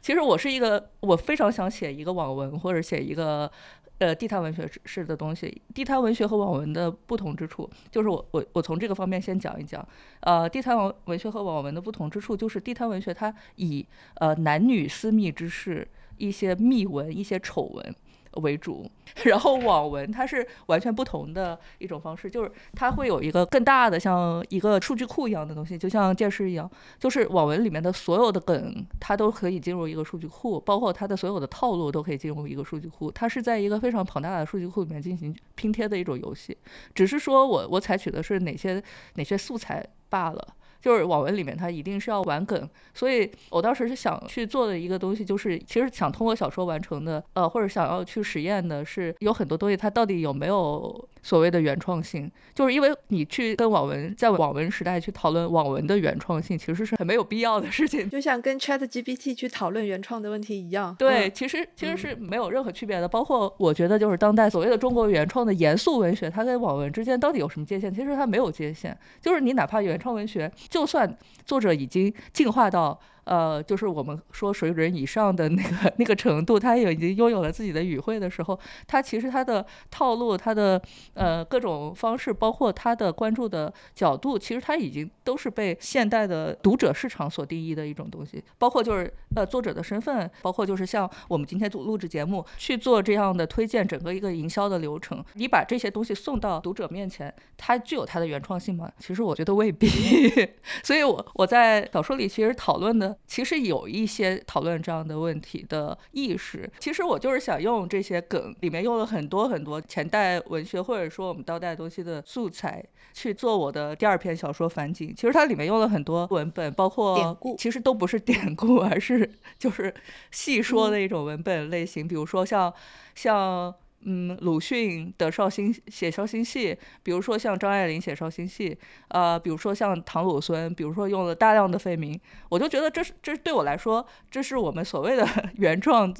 [0.00, 3.50] 其实我是一个，我非常想写一个网文或者写一个
[3.98, 5.62] 呃地摊文学式的东西。
[5.74, 9.86] 地摊文学和网文的不同之处，就是我我我从这个方面先讲一讲。
[10.20, 15.86] 呃，地摊文文学和网文的不同之处，就是地摊文学它以呃男女私密之事、
[16.16, 17.94] 一些秘闻、一些丑闻。
[18.38, 18.90] 为主，
[19.24, 36.56] 然后网文它是完全不同的一种方式，就是它会有一个更大的像一个数据库一样的东西，就像电视一样，就是网文里面的所有的梗，它都可以进入一个数据库，包括它的所有的套路都可以进入一个数据库，它是在一个非常庞大的数据库里面进行拼贴的一种游戏。
[36.94, 38.82] 只是说我我采取的是哪些
[39.14, 40.48] 哪些素材罢了。
[40.80, 60.94] 就是网文里面它一定是要玩梗，所以我当时是想去做的一个东西，就是其实想通过小说完成的，呃，或者想要去实验的是有很多东西它到底有没有所谓的原创性，就是因为你去跟网文在网文时代去讨论网文的原创性，其实是很没有必要的事情， 就像跟 Chat GPT 去讨论原创的问题一样。
[60.98, 63.08] 对，其实其实是没有任何区别的。
[63.08, 67.92] 包括我觉得就是当代所谓的中国原创的严肃文学，它跟网文之间到底有什么界限？
[67.94, 70.50] 其实它没有界限，就是你哪怕原创文学。
[70.68, 72.98] 就算作者已经进化到。
[73.28, 80.80] 呃，就是我们说水准以上的那个 那个程度，他也已经拥有了自己的语汇的时候，他其实他的套路，他的
[81.12, 88.42] 呃各种方式，包括他的关注的角度，其实他已经都是被现代的读者市场所定义的一种东西。
[88.56, 98.90] 包括就是呃作者的身份，包括就是像我们今天录录制节目去做这样的推荐，整个一个营销的流程，你把这些东西送到读者面前，它具有它的原创性吗？
[98.98, 99.86] 其实我觉得未必。
[100.82, 103.17] 所以我我在小说里其实讨论的。
[103.26, 106.70] 其实有一些讨论这样的问题的意识。
[106.78, 115.10] 其实我就是想用这些梗，里面用了很多很多前代文学或者说我们当代东西的素材去做我的第二篇小说《反景》。
[115.14, 119.94] 其实它里面用了很多文本，包括典故，其实都不是典故，而是就是
[120.30, 122.06] 细说的一种文本类型。
[122.06, 122.72] 比如说像
[123.14, 123.74] 像。
[124.10, 128.74] 嗯，鲁迅的绍兴写绍兴戏，比如说像张爱玲写绍兴戏，
[129.08, 136.14] 呃，比如说像唐鲁孙，比如说用了大量的废名，我就觉得这是这对我来说，这是我们所谓的 原创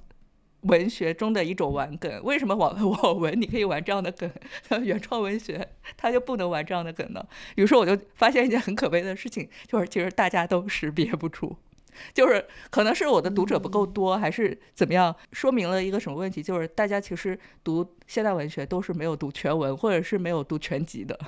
[0.62, 2.22] 文学中的一种玩梗。
[2.22, 4.30] 为什么网网文你可以玩这样的梗，
[4.84, 5.66] 原创文学
[5.97, 7.26] 它就不能玩这样的梗呢？
[7.55, 11.57] 比如说，我就发现一件很可悲的事情，就是其实大家都识别不出。
[12.15, 15.15] 就是可能是我的读者不够多，还是怎么样？
[15.33, 16.43] 说明了一个什么问题？
[16.43, 21.19] 就是大家其实读现代文学都是没有读全文，或者是没有读全集的，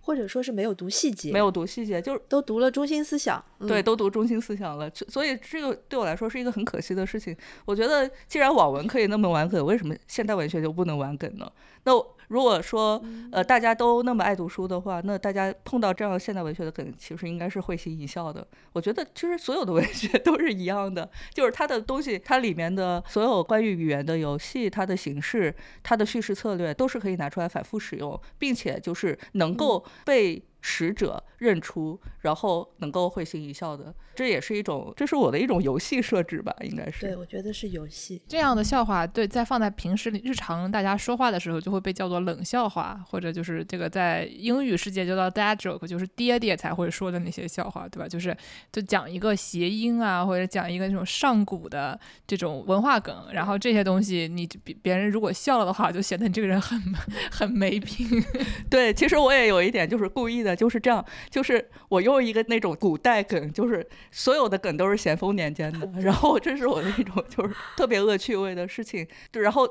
[0.00, 3.44] 或者说是没有读细节，没有读细节，就是都读了中心思想。
[3.66, 4.90] 对，都读中心思想了。
[5.08, 7.36] 所以这个对我来说是一个很可惜的事情。
[7.64, 11.50] 我觉得既然网文可以那么玩梗，为什么现代文学就不能玩梗呢？
[11.84, 11.92] 那。
[12.30, 13.02] 如果说
[13.32, 18.46] 呃大家都那么爱读书的话，那大家碰到这样现代文学的梗，其实应该是会心一笑的。
[18.72, 25.52] 我觉得其实所有的文学都是一样的，就是它的东西，它里面的所有关于语言的游戏，它的形式，
[25.82, 30.42] 它的叙事策略，都是可以拿出来反复使用，并且就是能够被。
[30.60, 37.06] 使者认出，然后能够会心一笑的，这也是一种，这是我的一种游戏设置吧，应该是。
[37.06, 48.06] 对，我觉得是游戏这样的笑话，对，在放在平时日常大家说话的时候，就会被叫做冷笑话，或者就是这个在英语世界叫做 dad joke，就是爹爹才会说的那些笑话，对吧？
[48.06, 48.36] 就是
[48.70, 56.78] 就讲一个谐音啊，或者讲一个那种上古的这种文化梗，然后这些东西你别别人如果笑了的话，就显得你这个人很
[57.32, 58.06] 很没品。
[58.68, 60.49] 对，其实我也有一点就是故意的。
[60.54, 69.68] 就是这样，就是我用一个那种古代梗，就是所有的梗都是咸丰年间的，然后这是我的一种就是特别恶趣味的事情，然后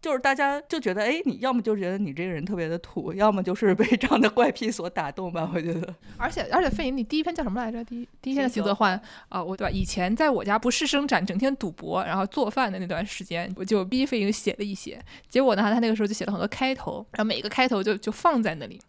[0.00, 5.94] 就是大家就觉得，哎，你要么就觉得你这个人特别的土，要么就是被这样的怪癖所打动吧，我觉得。
[6.16, 7.84] 而且而且，费莹，你第一篇叫什么来着？
[7.84, 9.70] 第一第一篇的《行则幻》啊，我对吧？
[9.70, 18.80] 以前在我家不是生产，整天赌博，然后做饭的那段时间，我就逼费莹写了一些，结果呢，他那个时候就写了很多开头，然后每一个开头就就放在那里。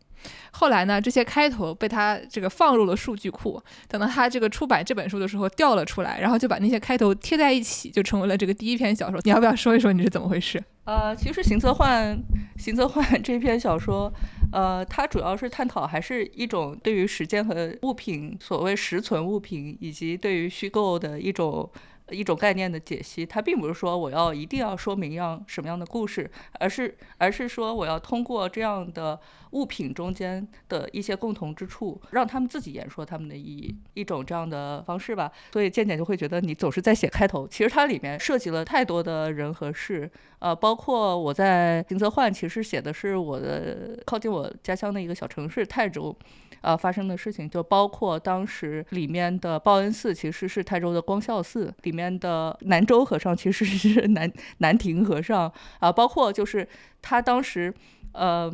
[0.52, 3.62] 后来呢，这些开头被他这个放入了数据库。
[3.88, 9.20] 等到他这个出版这本书的时候，调了出来，然后就把那些开头贴在一起，就成为了这个第一篇小说。
[9.24, 10.64] 你要不要说一说你是怎么回事？
[10.86, 12.16] 呃，其实《行则幻》
[12.62, 14.12] 《行则幻》这篇小说，
[14.52, 21.70] 呃，它主要是探讨还是一种对于时间和物品，所谓实存物品，以及对于虚构的一种。
[22.12, 29.18] 一种概念的解析，它并不是说我要一定要说明一样什么样的故事，而是而是说我要通过这样的
[29.54, 35.32] 物品中间的一些共同之处，让他们自己言说他们的意义，一种这样的方式吧。
[35.51, 46.16] 所以渐渐就会觉得你总是在写开头，其实它里面涉及了太多的人和事，呃，包括我在行则幻，其实写的是我的靠近我家乡的一个小城市泰州。
[46.62, 56.66] 呃，发生的事情就包括当时里面的报恩寺其实是泰州的光孝寺，里面的南州和尚其实是南南亭和尚啊，包括就是
[57.01, 57.74] 他当时，
[58.14, 58.49] 呃，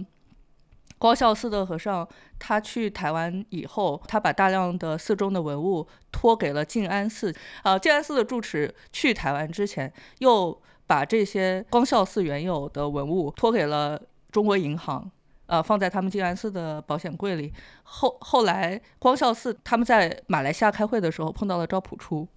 [1.00, 7.34] 光孝寺的和尚他去台湾以后，他把大量的寺中的文物托给了静安寺，
[7.64, 14.00] 啊，静安寺的住持去台湾之前，又把这些光孝寺原有的文物托给了
[14.32, 15.10] 中国银行。
[15.48, 17.52] 呃，放在他们静安寺的保险柜里。
[17.82, 22.28] 后后来，光孝寺他们在马来西亚开会的时候碰到了赵朴初，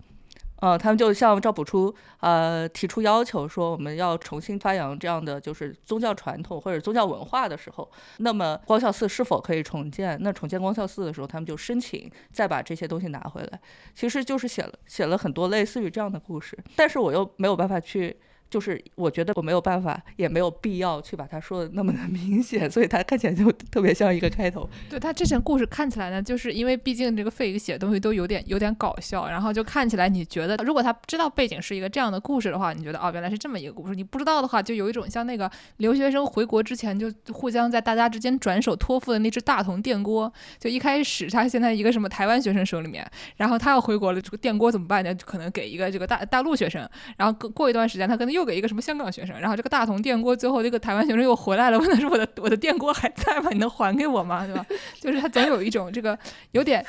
[0.62, 10.16] 呃，他们就向赵朴初呃提出要求，说我们要重新发扬这样的就是宗教传统或者宗教文化的时候，那么光孝寺是否可以重建？
[10.22, 13.60] 那重建光孝寺的时候，他们就申请再把这些东西拿回来，
[13.92, 18.16] 其实就是写了写了很多类似于这样的故事，但是我又没有办法去。
[18.52, 24.68] 就是我觉得我没有办法，也没有必要去把它说的那么的 明显，所以他看起来就特别像一个开头。
[24.90, 33.94] 对他之前故事看起来呢，就是因为毕竟这个费宇写的东西都有点有点搞笑，然后就看起来你觉得，如果他知道背景是一个这样的故事的话，你觉得哦原来是这么一个故事。
[33.94, 40.30] 你不知道的话，就有一种像那个留学生回国之前就互相在大家之间转手托付的那只大同电锅。
[40.58, 45.14] 就一开始他现在一个什么台湾学生手里面，然后他要回国了，这个电锅怎么办呢？
[45.14, 46.86] 就可能给一个这个大大陆学生，
[47.16, 48.41] 然后过过一段时间他可能又。
[48.42, 53.50] 又给一个什么香港学生，然后这个大同电锅最后这个台湾学生又回来了，问他说：“我的我的电锅还在吗？
[53.52, 54.44] 你能还给我吗？
[54.44, 54.66] 对吧？”
[55.00, 56.18] 就是他总有一种这个
[56.50, 56.84] 有点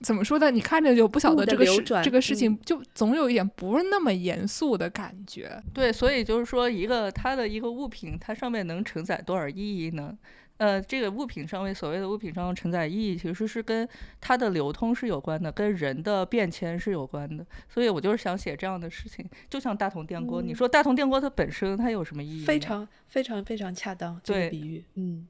[0.00, 0.50] 怎么说呢？
[0.50, 5.62] 你看着就不晓得这个事这个事情，就总有一点不是那么严肃的感觉。
[5.74, 10.14] 对，所以就是说，一个它的一个物品，它上面能承载多少意义呢？
[10.58, 13.86] 呃，这个物品上面所谓的物品上的承载意义，其实是跟
[14.20, 17.44] 它的流通是有关的，跟人的变迁是有关的。
[17.68, 20.40] 所以我就是想写这样的事情，就像大同电锅。
[20.40, 22.44] 你说大同电锅它本身它有什么意义？
[22.44, 24.84] 非常非常非常恰当这个比喻。
[24.94, 25.26] 嗯，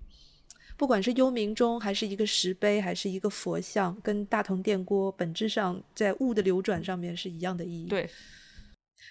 [0.76, 7.88] 不管是幽冥钟，还是一个石碑，还是一个佛像，跟大同电锅本质上在物的流转上面是一样的意义。
[7.88, 8.08] 对。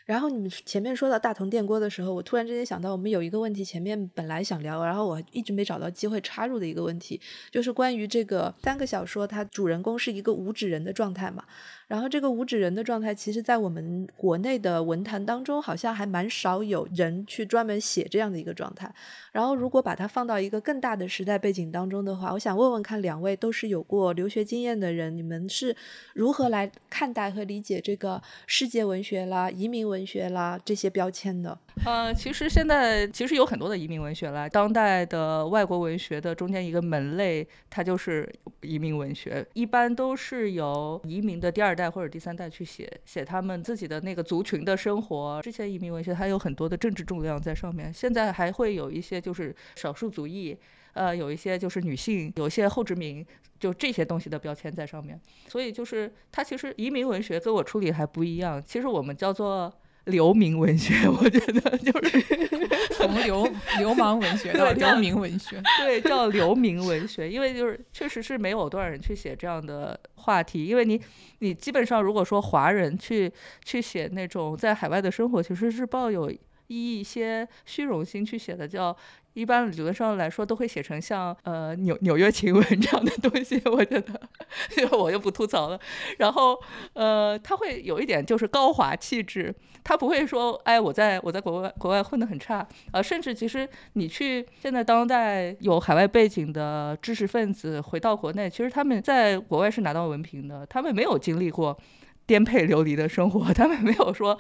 [0.04, 7.20] 然后你们前面说到大同电锅的时候，我突然之间想到，我们有一个问题，前面本来想聊，然后我一直没找到机会插入的一个问题，
[7.50, 11.46] 就是关于这个三个小说，它主人公是一个无指人的状态嘛。
[11.88, 18.92] 然后这个无纸人的状态，其实，在我们国内的文坛当中，好像还蛮少有人去专门写这样的一个状态。
[19.32, 25.76] 然后，如果把它放到一个更大的时代背景当中的话，我想问问看，两位都是有过留学经验的人，你们是
[26.14, 31.58] 如何来看待和理解这个世界文学啦、移民文学啦这些标签的？
[31.86, 38.28] 呃，其实现在其实有很多的移民文学啦，当代的外国文学的中间一个门类，它就是
[38.62, 45.42] 移民文学，一般都是由移民的第二代或者第三代去写写他们自己的那个族群的生活。
[45.42, 50.58] 之前移民文学它有很多的政治重量在上面，现在还会有一些就是少数族裔，
[50.94, 53.26] 呃，有一些就是女性，有一些后殖民，
[53.60, 55.20] 就这些东西的标签在上面。
[55.48, 59.74] 所以就是它其实移民文学跟我处理还不一样，其实我们叫做。
[60.06, 62.22] 流民文学， 我觉得就是
[62.94, 63.48] 从流
[63.78, 71.00] 流氓文学到流民文学，对，叫流民文学， 因为就是确实是没有多少人去写这样的话题，因为你
[71.40, 73.32] 你基本上如果说华人去
[73.64, 76.32] 去写那种在海外的生活，其实是抱有
[76.68, 78.96] 一些虚荣心去写的，叫。
[79.36, 84.20] 一般理论上来说都会写成像呃纽纽约情文这样的东西，我觉得，
[84.98, 85.80] 我就不吐槽了。
[86.18, 86.60] 然后
[86.94, 101.78] 呃，他会有一点就是高华气质，他不会说哎我在我在国外国外混得很差，呃，甚至其实你去现在当代有海外背景的知识分子回到国内，其实他们在国外是拿到文凭的，他们没有经历过
[102.26, 104.38] 颠沛流离的生活， 他们没有说。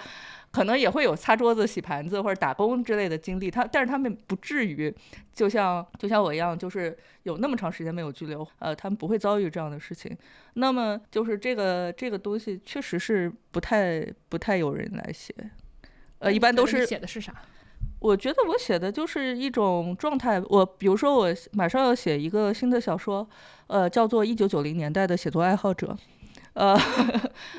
[0.51, 4.93] 可能也会有擦桌子、洗盘子或者打工之类的经历，他但是他们不至于，
[5.33, 10.17] 就像就像我一样，就是有那么长时间没有拘留，呃，他们不会遭遇这样的事情。
[10.53, 15.35] 那么就是这个这个东西确实是不太不太有人来写，
[16.19, 17.35] 呃，一般都是写的是啥？
[17.99, 20.41] 我觉得我写的就是一种状态。
[20.47, 23.27] 我比如说我马上要写一个新的小说，
[23.67, 25.87] 呃，叫做《一九九零年代的写作爱好者》，
[26.55, 26.77] 呃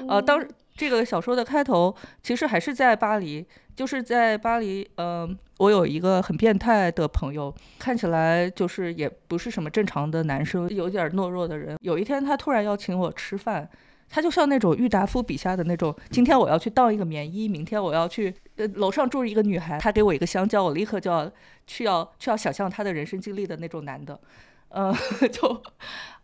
[0.09, 0.45] 呃，当。
[0.79, 4.87] 这个小说的开头其实还是在巴黎，就是在巴黎。
[4.99, 11.79] 嗯，我有一个很变态的朋友，看起来就是也不是什么正常的男生，有点懦弱的人。
[11.81, 13.67] 有一天，他突然要请我吃饭，
[14.11, 21.33] 他就像那种郁达夫笔下的那种：今天我要去当一个棉衣，明天我要去呃楼上住一个女孩，他给我一个香蕉，我立刻就要
[21.67, 24.21] 去要去要想象他的人生经历的那种男的。
[24.69, 24.95] 呃，
[25.33, 25.63] 就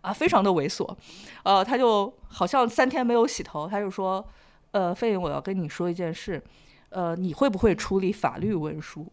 [0.03, 0.95] 啊，非常的猥琐。
[1.43, 4.25] 呃，他就好像三天没有洗头，他就说。
[4.73, 6.43] 呃，费颖，我要跟你说一件事，
[6.89, 9.07] 呃，你会不会处理法律文书？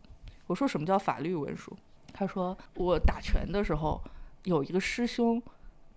[0.47, 1.77] 我说什么叫法律文书？
[2.13, 4.01] 他说我打拳的时候
[4.45, 5.43] 有一个师兄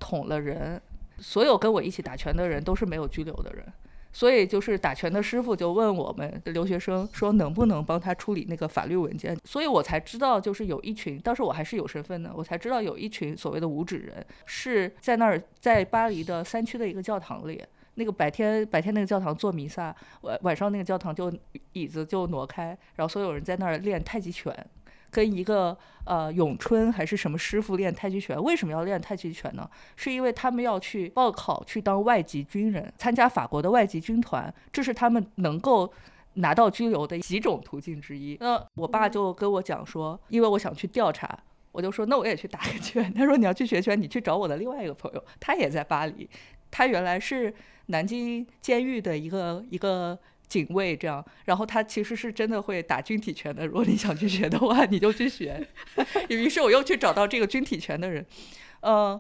[0.01, 0.83] 捅了人，
[1.19, 3.73] 所有跟我一起打拳的人都是没有拘留的人，
[4.13, 17.63] 所以就是打拳的师傅就问我们留学生说能不能帮他处理那个法律文件，所以我才知道就是有一群，当时我还是有身份的，我才知道有一群所谓的无纸人是在那儿，在巴黎的三区的一个教堂里。
[17.95, 21.31] 那个白天白天那个教堂做弥撒，晚晚上那个教堂就
[21.75, 24.51] 椅子就挪开，然后所有人在那儿练太极拳，
[25.13, 28.43] 跟一个呃咏春还是什么师傅练太极拳。
[28.43, 29.71] 为什么要练太极拳呢？
[29.95, 35.93] 是因为他们要去报考去当外籍军人，参加法国的外籍军团，这是他们能够
[36.35, 38.37] 拿到居留的几种途径之一。
[38.41, 41.39] 那我爸就跟我讲说，因为我想去调查。
[41.73, 43.11] 我就说，那我也去打个拳。
[43.17, 46.29] 他说，你要去学拳，你去找我的另外一个朋友，他也在巴黎，
[46.71, 47.55] 他原来是
[47.87, 50.19] 南京监狱的一个一个
[50.53, 51.25] 警卫，这样。
[51.47, 53.67] 然后他其实是真的会打军体拳的。
[53.67, 55.67] 如果你想去学的话，你就去学。
[56.29, 58.27] 于是我又去找到这个军体拳的人，
[58.81, 59.19] 呃，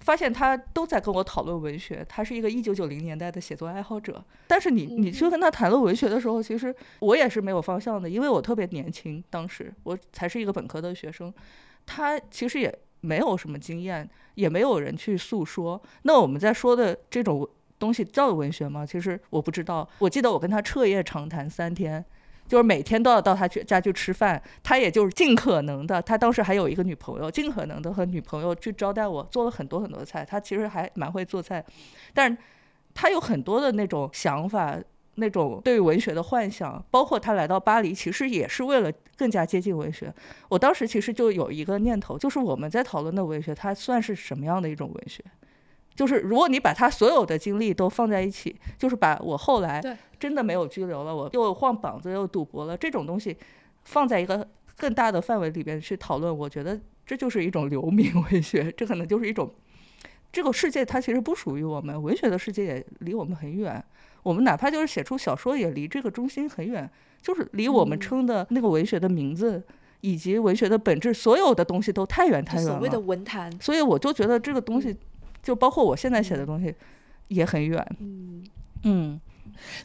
[0.00, 2.02] 发现他都在跟我讨论文学。
[2.08, 4.24] 他是一个一九九零年代的写作爱好者。
[4.46, 11.30] 但是你你去跟他谈论文学的时候，其实我也是没有方向的，因为我特别年轻，当时我才是一个本科的学生。
[11.84, 15.80] 他其实也没有什么经验，也没有人去诉说。
[16.02, 17.46] 那我们在说的这种
[17.78, 18.84] 东西叫文学吗？
[18.86, 19.88] 其实我不知道。
[19.98, 22.04] 我记得我跟他彻夜长谈三天，
[22.48, 24.42] 就是每天都要到他去家去吃饭。
[24.62, 30.24] 他也就是尽可能的，他当时还有一个女朋友，尽可能的和女朋友去招待我，做了很多很多菜。
[30.24, 31.64] 他其实还蛮会做菜，
[32.12, 32.36] 但是
[32.94, 34.78] 他有很多的那种想法。
[35.18, 40.12] 那种对文学的幻想，包括他来到巴黎，其实也是为了更加接近文学。
[40.46, 45.24] 我当时其实就有一个念头，就是我们在讨论的文学，它算是什么样的一种文学？
[45.96, 49.82] 就是如果你把他所有的经历都放在一起，就是把我后来
[50.20, 53.36] 真的没有拘留了，我又晃膀子又赌博了这种东西，
[53.84, 59.50] 放在一个更大的范围里边去讨论，我觉得这就是一种流民文学，这可能就是一种
[60.30, 63.82] 这个世界它其实不属于我们，文学的世界也离我们很远。
[64.22, 66.90] 我们哪怕就是写出小说，也离这个中心很远，
[67.22, 69.62] 就是离我们称的那个文学的名字
[70.00, 72.72] 以及文学的本质，所有的东西都太远太远了。
[72.72, 74.94] 所谓的文坛，所以我就觉得这个东西，
[75.46, 76.74] 就包括我现在写的东西，
[77.28, 77.96] 也很远。
[78.00, 78.44] 嗯
[78.82, 79.20] 嗯。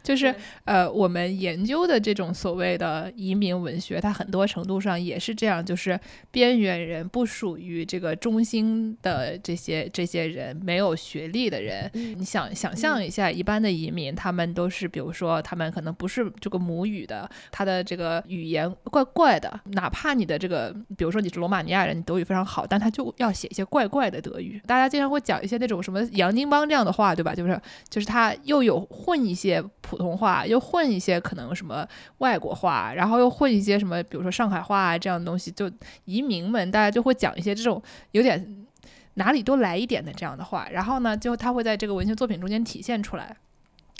[0.02, 0.34] 就是
[0.64, 5.98] 呃，我们研究的这种所谓的移民文学，它很多程度上也是这样，就是
[6.30, 11.90] 边缘人不属于这个中心的这些这些人，没有学历的人。
[11.92, 24.60] 你想想象一下，一般的移民，他们都是，比如说他们可能不是这个母语的，他的这个语言怪怪的，哪怕你的这个，比如说你是罗马尼亚人，你德语非常好，但他就要写一些怪怪的德语。
[24.66, 27.34] 大家经常会讲一些那种什么洋泾浜这样的话，对吧？
[27.34, 29.62] 就是就是他又有混一些。
[29.92, 31.86] 普通话又混一些可能什么
[32.18, 35.70] 外国话，然后又混一些什么，比如说上海话啊这样的东西，就
[36.06, 37.82] 移民们大家就会讲一些这种
[38.12, 38.66] 有点
[39.14, 43.36] 哪里都来一点的这样的话，然后呢，就他会在这个文学作品中间体现出来。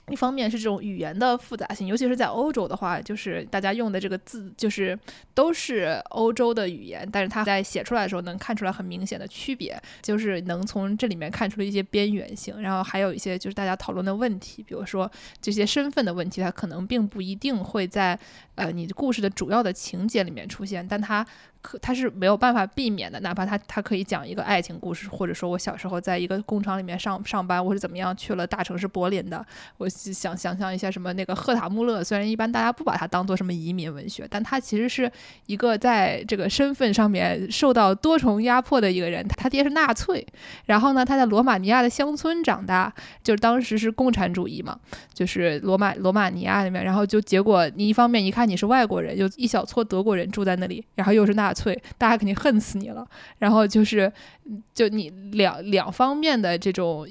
[0.09, 4.99] 一方面是这种语言的复杂性，尤其是在欧洲的话，就是大家用的这个字就是
[5.33, 18.19] 都是欧洲的语言，但是它在写出来的时候能看出来很明显的区别，就是能从这里面看出一些边缘性，然后还有一些就是大家讨论的问题，比如说这些身份的问题，它可能并不一定会在
[18.55, 21.27] 呃你的故事的主要的情节里面出现，但它。
[21.63, 29.47] 可他是没有办法避免的，哪怕他他可以讲一个爱情故事，或者说我小时候在一个工厂里面上上班，我是怎么样去了大城市柏林的。
[29.77, 35.09] 我想想象一下什么那个赫塔穆勒，虽然一般大家不把它当做什么移民文学，但他其实是
[35.47, 39.25] 一个在这个身份上面受到多重压迫的一个人。
[39.29, 40.27] 他爹是纳粹，
[40.67, 42.93] 然后呢他在罗马尼亚的乡村长大，
[43.23, 44.77] 就是当时是共产主义嘛，
[45.15, 51.53] 就是罗马罗马尼亚里面，然后就结果你一方面一看你是外国人，有一小撮德国人住在那里，然后又是纳。
[51.53, 53.07] 粹，大家肯定恨死你了。
[53.39, 54.11] 然后就是，
[54.73, 57.07] 就你两两方面的这种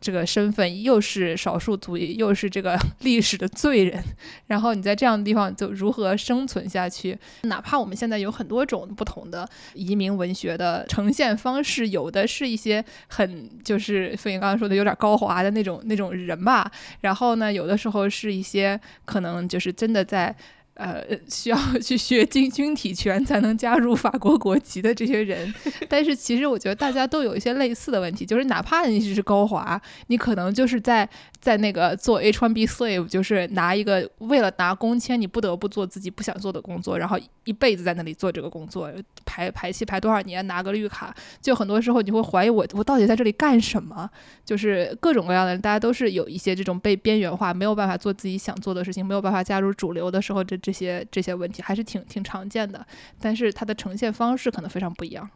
[0.00, 2.74] 这个身份，又是少数族裔，又是这个
[3.04, 4.02] 历史的罪人。
[4.46, 7.18] 然后你在这样的地方就如何生存下去？
[7.42, 16.70] 哪怕我们现在有很多种不同的移民文学的呈现方式，有的是一些很就是飞云刚刚说的有点高华的那种那种人吧。
[17.02, 20.34] 然后呢，有的时候是一些可能就是真的在。
[20.74, 25.52] 呃，需要去学军军体拳才能加入法国国籍的这些人，
[25.86, 31.06] 但是其实我觉得大家都有一些类似的问题，就是哪怕你是高华，你可能就是在
[31.40, 38.90] 在那个做 H1B slave，就是拿一个为了拿工签，你不得不做自己不想做的工作，然后一辈子在那里做这个工作，
[39.26, 44.08] 排排期排多少年拿个绿卡，就很多时候你会怀疑我我到底在这里干什么？
[44.42, 50.56] 就是各种各样的，大家都是有一些这种被边缘化，没有办法做自己想做的事情，没有办法加入主流的时候，这。
[50.62, 52.86] 这些这些问题还是挺挺常见的，
[53.20, 55.28] 但是它的呈现方式可能非常不一样。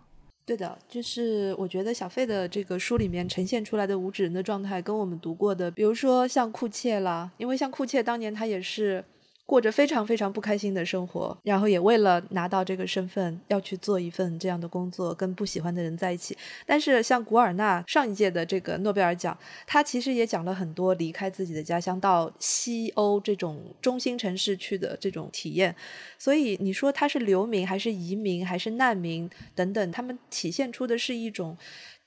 [0.44, 9.04] 对的，就是我觉得小费的这个书里面呈现出来的无指人的状态，跟我们读过的，比如说像库切啦，因为像库切当年他也是
[9.46, 16.36] 过着非常非常不开心的生活，然后也为了拿到这个身份，要去做一份这样的工作，跟不喜欢的人在一起。
[16.66, 25.72] 但是像古尔纳上一届的这个诺贝尔奖，他其实也讲了很多离开自己的家乡到西欧这种中心城市去的这种体验。
[26.18, 31.56] 所以你说他是流民还是移民还是难民等等，他们体现出的是一种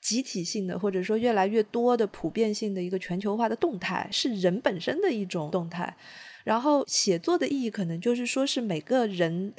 [0.02, 5.96] 集体性的，或者说越来越多的普遍性的一个全球化的动态，是人本身的一种动态。
[6.44, 9.52] 然后写作的意义可能就是说，是每个人、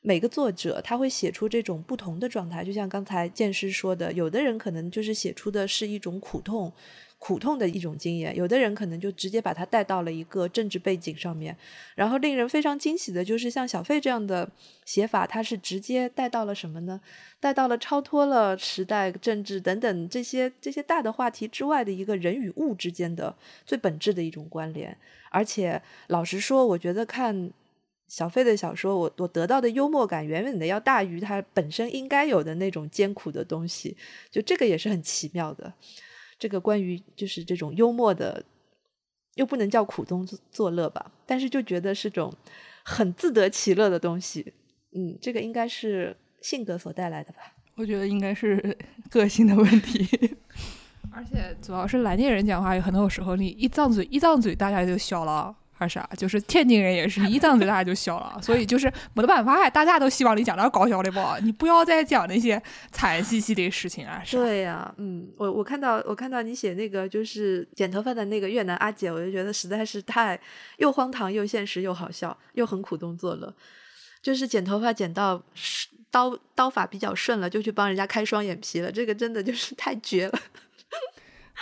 [0.00, 2.64] 每个作者他会写出这种不同的状态。
[2.64, 6.72] 就像刚才剑师说的，有的人可能就是写出的是一种苦痛、
[7.26, 11.56] 苦痛的一种经验；有的人可能就直接把它带到了一个政治背景上面。
[11.96, 14.48] 然后令人非常惊喜的就是，像小费这样的
[14.84, 17.00] 写法，它是直接带到了什么呢？
[17.40, 24.96] 带到了超脱了时代、政治等等这些这些大的话题之外的一个人与物之间的最本质的一种关联。
[25.32, 27.50] 而且老实说，我觉得看
[28.06, 33.96] 小费的小说，我我得到的幽默感远远的要大于他本身应该有的那种艰苦的东西。
[34.30, 35.72] 就这个也是很奇妙的。
[36.38, 38.44] 这个关于就是这种幽默的，
[39.34, 42.32] 又不能叫苦中作乐吧，但是就觉得是种
[42.84, 44.52] 很自得其乐的东西。
[44.92, 47.38] 嗯，这个应该是性格所带来的吧？
[47.76, 48.76] 我觉得应该是
[49.10, 50.36] 个性的问题。
[51.12, 56.08] 而且主要是南京人讲话，有很多时候你一张嘴一张嘴，大家就笑了，还是啥？
[56.16, 58.40] 就是天津人也是，一张嘴大就笑了。
[58.40, 61.20] 所以就是没得办法，大家都希望你讲点搞笑的不？
[61.42, 62.60] 你不要再讲那些
[62.90, 64.22] 惨兮兮的事情啊！
[64.30, 70.38] 对呀，嗯，我我看到我看到你写那个就是剪头发的那个越南阿姐，我就觉得实在是太
[70.78, 73.54] 又荒唐又现实又好笑，又很苦中作乐。
[74.22, 75.40] 就是剪头发剪到
[76.10, 80.38] 刀刀法比较顺了，就去帮人家开双眼皮了，这个真的就是太绝了。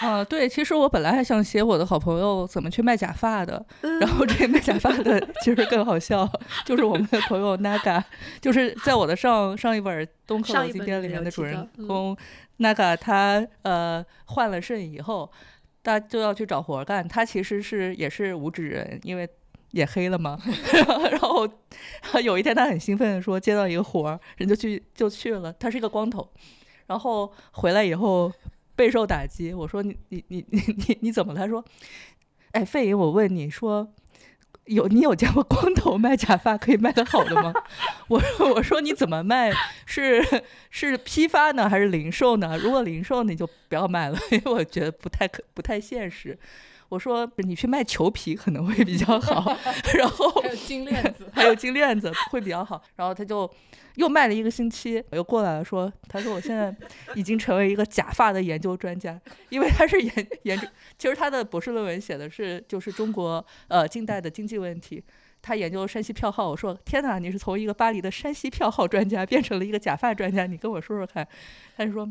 [0.00, 3.64] 啊，对，其实我本来还想写我的好朋友怎么去卖假发的，
[4.00, 6.28] 然后这卖假发的 其实更好笑，
[6.64, 8.02] 就是我们的朋友 Naga，
[8.40, 12.16] 就是在我的上上一本《东克劳经典》里面的主人公
[12.58, 15.30] Naga，他呃换了肾以后，
[15.84, 19.28] 他就要去找活干，他其实是也是无纸人，因为
[19.70, 20.36] 也黑了嘛，
[21.08, 21.48] 然后
[22.20, 26.28] 有一天他很兴奋的说接到一个活儿，人就去就去了，他是一个光头，
[26.88, 28.32] 然后回来以后。
[28.76, 31.40] 备受打击，我说你你你你你你怎么了？
[31.40, 31.64] 他说，
[32.52, 33.92] 哎，费莹，我问你说，
[34.64, 37.52] 有你有见过光头卖假发可以卖得好的吗？
[38.08, 38.20] 我
[38.54, 39.52] 我说你怎么卖？
[39.86, 40.24] 是
[40.70, 42.56] 是批发呢，还是零售呢？
[42.58, 46.38] 如果零售，你就不要卖了，因为我觉得不太可不太现实。
[46.94, 49.56] 我说你去卖裘皮可能会比较好，
[49.98, 52.80] 然后还有金链子，还有金链子会比较好。
[52.94, 53.50] 然后他就
[53.96, 56.72] 又卖了一个星期，又过来了说，他说我现在
[57.16, 65.02] 已经成为一个假发的研究专家，因为他是研研究，其实他的博士论文写的是就是中国呃近代的经济问题，
[65.42, 66.48] 他研究山西票号。
[66.48, 71.26] 我说天哪，你是从一个巴黎的山西票号专家变成了一个假发专家，你跟我说说看。
[71.76, 72.08] 他就说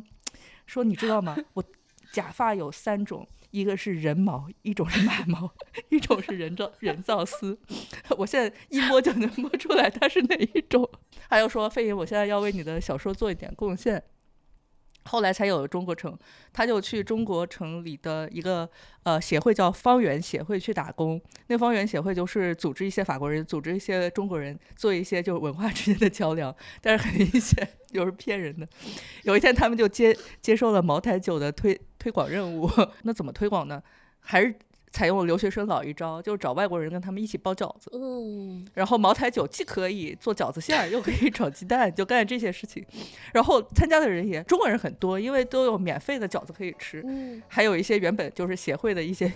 [0.68, 1.38] 说你知道吗？
[1.54, 1.64] 我
[2.12, 3.26] 假发有三种。
[3.54, 5.54] 一个是人毛，一种是马毛，
[5.90, 7.56] 一种是人造人造丝。
[8.18, 10.90] 我现在一摸就能摸出来它是哪一种。
[11.30, 14.04] 还有说费莹，我现在要为你的小说做一点贡献。
[15.06, 16.18] 后来才有了中国城，
[16.52, 18.70] 他就去中国城里的一个
[19.04, 21.22] 呃协会叫方圆协会去打工。
[21.48, 26.56] 那方圆协会就是组织一些法国人，组织一些中国人，做一些就是文化之间的桥梁。
[26.82, 28.68] 但是很明显 就是骗人的。
[29.24, 32.70] 有一天他们就接接受了茅台酒的推推广任务。
[33.04, 33.82] 那怎么推广呢？
[34.20, 34.56] 还是？
[34.94, 37.90] 采用了留学生老一招，就是找外国人跟他们一起包饺子。
[37.94, 42.86] 嗯，然后茅台酒既可以做饺子馅儿，又可以炒鸡蛋，就干这些事情。
[43.34, 47.02] 然后参加的人也中国人很多，因为都有免费的饺子可以吃。
[47.06, 49.34] 嗯，还有一些原本就是协会的一些。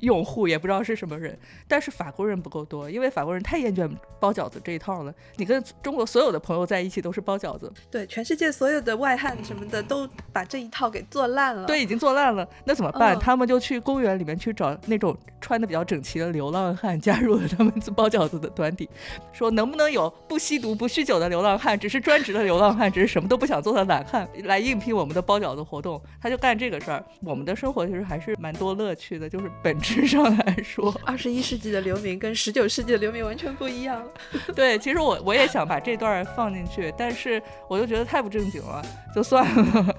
[0.00, 3.90] 用户也不知道是什么人，但是法国人不够多，因为法国人太厌倦
[4.20, 5.14] 包饺子这一套了。
[5.36, 11.66] 你跟中国所有的朋友在一起都是包饺子，对，全世界所有的外汉什么的都把这一套给做烂了。
[11.66, 13.18] 对，已经做烂了，那怎么办？
[13.18, 18.88] 他们就去公园里面去找那种穿的比较整齐的流浪汉，加入了他们包饺子的团体，
[19.32, 26.00] 说能不能有不吸毒、不酗酒的流浪汉，只是专职的流浪汉，只是什么都不想做的懒汉，来应聘我们的包饺子活动。
[26.20, 27.04] 他就干这个事儿。
[27.20, 30.06] 我们的生活其实还是蛮多乐趣的，就是本质。
[30.06, 34.02] 上来说，二十一世纪的流民跟十九世纪的流民完全不一样。
[34.54, 39.96] 对，其实我我也想把这段放进去，但是我又觉得太不正经了，就算了。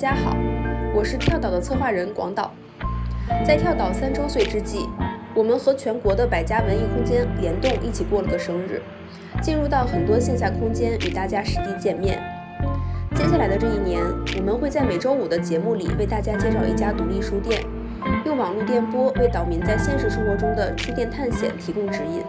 [0.00, 0.34] 大家好，
[0.94, 2.54] 我是跳岛的策划人广岛。
[3.46, 4.88] 在跳岛三周岁之际，
[5.34, 8.80] 我们和全国的百家文艺空间联动一起过了个生日，
[9.42, 12.18] 进入到很多线下空间与大家实地见面。
[13.14, 14.02] 接下来的这一年，
[14.38, 17.62] 我们会在每周五的节目里为大家介绍一家独立书店，
[18.24, 22.22] 用网络电波为岛民在现实生活中的书店探险提供指引。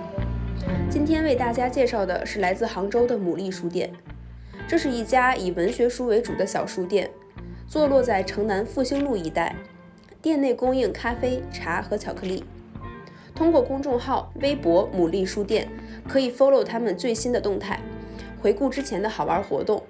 [0.89, 3.89] 今天为大家介绍的是来自杭州的牡蛎书店，
[4.67, 7.09] 这是一家以文学书为主的小书店，
[7.71, 9.55] 坐落在城南复兴路一带。
[10.21, 12.43] 店内供应咖啡、茶和巧克力。
[13.33, 15.69] 通过公众号、微博“牡蛎书店”，
[16.05, 17.79] 可以 follow 他们最新的动态，
[18.41, 19.81] 回顾之前的好玩活动。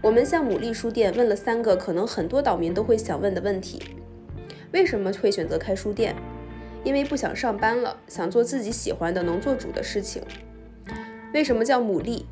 [0.00, 3.80] 我们向牡蛎书店问了三个可能很多岛民都会想问的问题：
[4.72, 6.16] 为什么会选择开书店？
[6.82, 10.20] 因为不想上班了，想做自己喜欢的、能做主的事情。
[11.32, 12.24] 为什么叫牡蛎？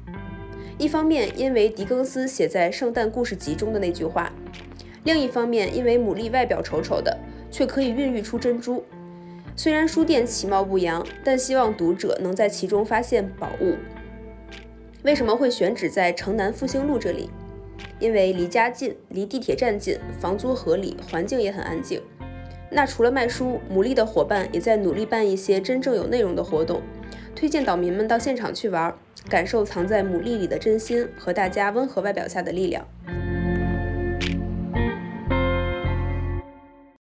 [0.80, 4.32] 一方面，因为狄更斯写在《圣诞故事集》中的那句话。
[5.04, 7.18] 另一方面，因为牡蛎外表丑丑的，
[7.50, 8.82] 却可以孕育出珍珠。
[9.54, 13.74] 虽然书店其貌不扬，但希望读者能在其中发现宝物。
[15.02, 17.28] 为什么会选址在城南复兴路这里？
[17.98, 22.00] 因为离家近，离地铁站近，房租合理，环境也很安静。
[22.70, 26.80] 那除了卖书，牡蛎的伙伴也在努力办一些真正有内容的活动，
[27.36, 28.96] 推荐岛民们到现场去玩，
[29.28, 32.86] 感受藏在牡蛎里的真心和大家温和外表下的力量。